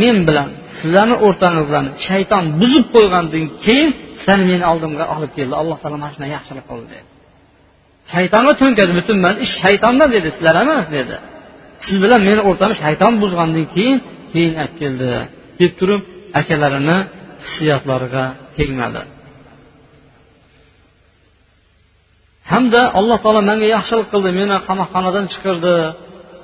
Men 0.00 0.16
bilan 0.28 0.48
sizlarni 0.78 1.16
o'rtangizlarni 1.26 1.92
shayton 2.08 2.44
buzib 2.60 2.86
qo'ygandan 2.94 3.44
keyin 3.64 3.90
sizlarni 4.18 4.44
meni 4.52 4.64
oldimga 4.72 5.04
olib 5.14 5.32
keldi. 5.38 5.54
Alloh 5.62 5.76
taolo 5.82 5.96
mana 6.02 6.12
shunday 6.14 6.30
yaxshilik 6.36 6.66
qildi. 6.70 6.86
dedi 6.94 7.11
shaytonga 8.14 8.52
to'nkadi 8.60 8.92
butun 8.98 9.16
ish 9.44 9.54
shaytondan 9.62 10.08
dedi 10.16 10.28
sizlar 10.36 10.54
emas 10.64 10.86
dedi. 10.96 11.16
Siz 11.84 11.96
bilan 12.04 12.20
meni 12.28 12.42
o'rtamni 12.48 12.76
shayton 12.84 13.12
buzgandan 13.22 13.66
keyin 13.74 13.98
keyin 14.32 14.52
olib 14.62 14.74
keldi. 14.80 15.10
Deb 15.60 15.72
turib 15.78 16.02
akalarini 16.40 16.98
hissiyotlariga 17.44 18.24
tegmadi. 18.56 19.02
Hamda 22.52 22.80
alloh 22.98 23.18
taolo 23.24 23.40
menga 23.50 23.66
yaxshilik 23.76 24.08
qildi 24.12 24.30
meni 24.40 24.56
qamoqxonadan 24.68 25.24
chiqardi 25.32 25.74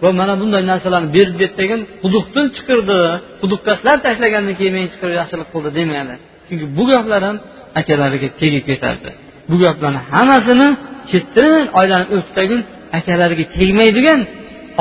va 0.02 0.10
mana 0.20 0.34
bunday 0.40 0.62
narsalarni 0.70 1.10
berdi 1.16 1.36
deb 1.42 1.52
degan 1.60 1.80
quduqdan 2.02 2.46
chiqirdi. 2.56 3.00
Quduqqa 3.42 3.72
sizlar 3.78 3.96
tashlagandan 4.06 4.54
keyin 4.58 4.72
meni 4.76 4.88
chiqirib 4.92 5.14
yaxshilik 5.20 5.48
qildi 5.54 5.70
demadi 5.80 6.14
chunki 6.48 6.66
bu 6.76 6.84
gaplar 6.90 7.22
ham 7.28 7.36
akalariga 7.80 8.28
tegib 8.40 8.64
ketardi. 8.70 9.10
Bu 9.48 9.56
gaplarni 9.64 10.00
hammasini 10.12 10.68
chetdan 11.10 11.64
oylanib 11.80 12.10
o'tdagin 12.18 12.60
akalariga 12.98 13.44
tegmaydigan 13.56 14.20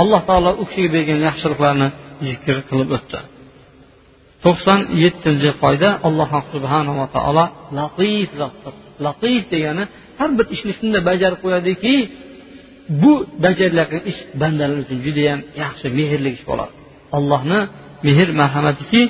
alloh 0.01 0.21
taolo 0.29 0.51
u 0.61 0.63
kishiga 0.69 0.89
bergan 0.95 1.19
yaxshiliklarni 1.27 1.87
zikr 2.27 2.55
qilib 2.69 2.89
o'tdi. 2.97 3.19
To'qson 4.43 4.79
yettinchi 5.03 5.49
foyda 5.61 5.89
alloh 6.07 6.31
subhanava 6.53 7.05
taolo 7.15 7.45
latif 7.77 8.29
zotdir. 8.41 8.73
Latif 9.05 9.41
degani 9.53 9.83
har 10.19 10.29
bir 10.37 10.45
ishni 10.55 10.71
shunday 10.79 11.01
bajarib 11.09 11.39
qo'yadiki 11.45 11.93
bu 13.01 13.13
bajarilayotgan 13.43 14.03
ish 14.11 14.19
bandalar 14.41 14.77
uchun 14.83 14.99
judayam 15.05 15.39
yaxshi 15.63 15.87
mehrli 15.99 16.29
ish 16.35 16.43
bo'ladi. 16.49 16.73
Allohni 17.17 17.59
mehr 18.07 18.29
marhamatiki 18.41 19.01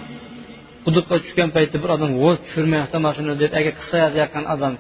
quduqqa 0.85 1.15
tushgan 1.23 1.49
paytda 1.55 1.77
bir 1.83 1.89
odam 1.95 2.11
voy 2.23 2.35
tushirmayapti 2.43 2.97
mana 3.03 3.13
shuni 3.17 3.33
deb 3.43 3.51
agar 3.59 3.73
qissa 3.79 3.97
yozayotgan 4.05 4.45
odam 4.55 4.73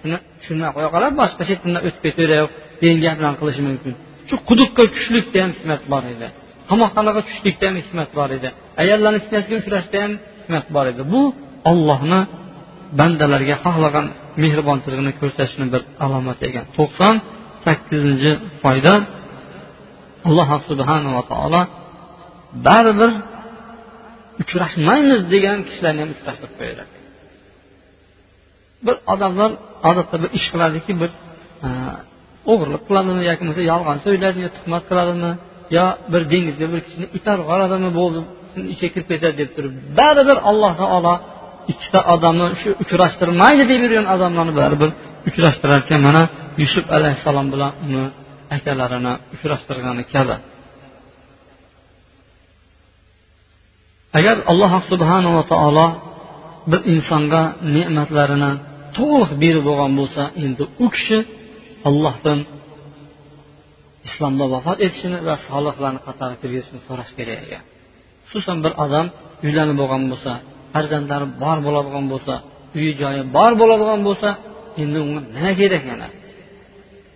shuni 0.00 0.18
tushirmay 0.38 0.70
qo'ya 0.76 0.88
qolib 0.94 1.12
boshqa 1.20 1.42
chet 1.48 1.60
o'tib 1.66 1.96
ketaveray 2.04 2.40
degan 2.82 2.98
gaplarni 3.04 3.38
qilishi 3.40 3.62
mumkin. 3.68 3.92
Shu 4.28 4.34
quduqqa 4.48 4.82
tushishlikda 4.92 5.38
ham 5.44 5.52
hikmat 5.58 5.82
bor 5.92 6.04
edi. 6.14 6.26
Qamoqxonaga 6.70 7.20
tushlikda 7.28 7.64
ham 7.68 7.76
hikmat 7.82 8.10
bor 8.18 8.30
edi. 8.38 8.48
Ayollarni 8.82 9.18
fitnasiga 9.24 9.56
uchrashda 9.62 9.96
ham 10.04 10.12
hikmat 10.40 10.66
bor 10.74 10.86
edi. 10.92 11.02
Bu 11.12 11.22
ollohni 11.70 12.20
bandalarga 12.98 13.56
xohlagan 13.64 14.06
mehribonchiligini 14.42 15.12
ko'rsatishni 15.20 15.66
bir 15.72 15.82
alomati 16.04 16.42
ekan. 16.50 16.64
To'qson 16.76 17.14
sakkizinchi 17.64 18.32
foyda 18.62 18.94
alloh 20.28 20.50
subhanava 20.68 21.22
taolo 21.32 21.60
baribir 22.66 23.10
uchrashmaymiz 24.42 25.20
degan 25.34 25.58
kishilarni 25.68 26.00
ham 26.04 26.10
uchrashtirib 26.16 26.54
qo'yadi. 26.60 26.84
Bir 28.86 28.96
odamlar 29.12 29.50
odatda 29.90 30.16
bir 30.22 30.30
ish 30.38 30.46
qiladiki 30.52 30.92
bir 31.02 31.10
e, 31.66 31.68
o'g'irlik 32.52 32.82
qiladimi 32.88 33.22
yoki 33.28 33.40
bo'lmasa 33.42 33.62
yolg'on 33.72 33.98
so'yladimi 34.06 34.42
yo 34.46 34.50
tuhmat 34.58 34.82
qiladimi 34.90 35.32
yo 35.76 35.86
bir 36.12 36.22
dengizga 36.32 36.66
bir 36.72 36.80
kishini 36.86 37.06
itarib 37.18 37.44
yuboradimi 37.44 37.90
bo'ldi 38.00 38.20
ichiga 38.74 38.90
kirib 38.94 39.08
ketadi 39.12 39.36
deb 39.40 39.50
turib. 39.56 39.72
Baribir 39.98 40.38
alloh 40.50 40.72
taolo 40.82 41.14
ikkita 41.72 42.00
odamni 42.14 42.46
shu 42.60 42.68
uchrashtirmaydi 42.82 43.64
deb 43.70 43.80
yurgan 43.84 44.06
odamlarni 44.14 44.54
baribir 44.60 44.90
uchrashtirar 45.28 45.80
ekan 45.84 46.00
mana 46.08 46.22
yusuf 46.62 46.84
alayhissalom 46.96 47.46
bilan 47.54 47.72
uni 47.86 48.04
akalarini 48.56 49.12
uchrashtirgani 49.34 50.02
kabi. 50.14 50.36
Agar 54.18 54.36
alloh 54.50 54.72
subhanava 54.90 55.42
taolo 55.52 55.86
bir 56.70 56.80
insonga 56.92 57.42
ne'matlarini 57.76 58.52
to'liq 58.96 59.30
berib 59.42 59.62
bo'lgan 59.68 59.92
bo'lsa 60.00 60.22
endi 60.44 60.64
u 60.84 60.86
kishi 60.94 61.18
ollohdan 61.88 62.38
islomda 64.08 64.44
vafot 64.54 64.78
etishini 64.86 65.18
va 65.28 65.34
solihlarni 65.48 66.00
qatoriga 66.06 66.38
kirgizishini 66.42 66.80
so'rash 66.88 67.12
kerak 67.18 67.38
ekan. 67.46 67.62
Xususan 68.28 68.58
bir 68.64 68.72
odam 68.84 69.06
uylanib 69.46 69.76
bo'lgan 69.80 70.02
bo'lsa 70.12 70.32
farzandlari 70.72 71.26
bor 71.42 71.58
bo'ladigan 71.66 72.04
bo'lsa 72.12 72.34
uyi 72.78 72.92
joyi 73.00 73.22
bor 73.36 73.52
bo'ladigan 73.60 74.00
bo'lsa 74.08 74.28
endi 74.82 74.98
unga 75.06 75.20
nima 75.36 75.52
kerak 75.60 75.84
yana? 75.92 76.08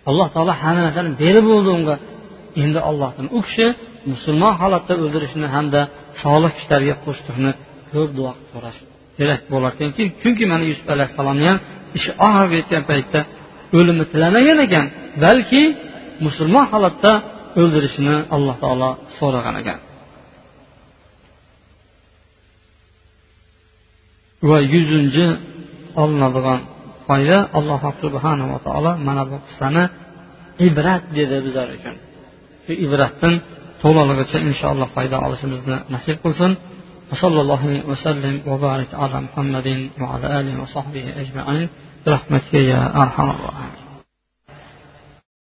Alloh 0.09 0.27
taolo 0.35 0.53
hamma 0.61 0.81
narsani 0.87 1.09
berib 1.23 1.45
bo'ldi 1.51 1.69
unga. 1.77 1.95
Endi 2.63 2.79
ollohdan 2.89 3.27
u 3.37 3.39
kishi 3.47 3.67
musulmon 4.11 4.53
holatda 4.61 4.93
o'ldirishni 5.03 5.47
hamda 5.55 5.81
solih 6.23 6.51
kishilarga 6.57 6.95
qo'shishni 7.05 7.51
ko'p 7.91 8.09
duo 8.17 8.31
so'rash 8.51 8.79
kerak 9.17 9.41
bo'larkanki 9.53 10.03
chunki 10.21 10.43
mana 10.51 10.63
yusuf 10.71 10.87
alayhissalomni 10.95 11.45
ham 11.49 11.59
ishi 11.97 12.11
oxiriga 12.27 12.55
yetgan 12.61 12.83
paytda 12.91 13.19
o'limni 13.77 14.05
tilamagan 14.13 14.59
ekan 14.65 14.85
balki 15.23 15.63
musulmon 16.25 16.65
holatda 16.73 17.11
o'ldirishini 17.61 18.15
alloh 18.35 18.55
taolo 18.63 18.89
so'ragan 19.17 19.55
ekan. 19.61 19.79
Va 24.49 24.57
yuzinchi 24.73 25.25
olinadigan 26.03 26.59
foyda 27.07 27.37
alloh 27.57 27.81
subhanava 28.03 28.57
taolo 28.67 28.91
mana 29.07 29.23
bu 29.31 29.37
qissani 29.47 29.83
ibrat 30.67 31.03
dedi 31.17 31.35
bizlar 31.45 31.67
uchun. 31.77 31.95
Shu 32.65 32.73
ibratdan 32.85 33.33
to'lig'icha 33.83 34.37
inshaalloh 34.49 34.89
foyda 34.95 35.17
olishimizni 35.25 35.77
nasib 35.93 36.17
qilsin. 36.23 36.51
وصلى 37.13 37.41
الله 37.41 37.63
وسلم 37.87 38.41
وبارك 38.47 38.87
على 38.93 39.21
محمد 39.21 39.89
وعلى 40.01 40.39
آله 40.39 40.61
وصحبه 40.61 41.13
أجمعين 41.21 41.69
برحمتك 42.05 42.53
يا 42.53 43.01
أرحم 43.01 43.29
الراحمين. 43.29 43.82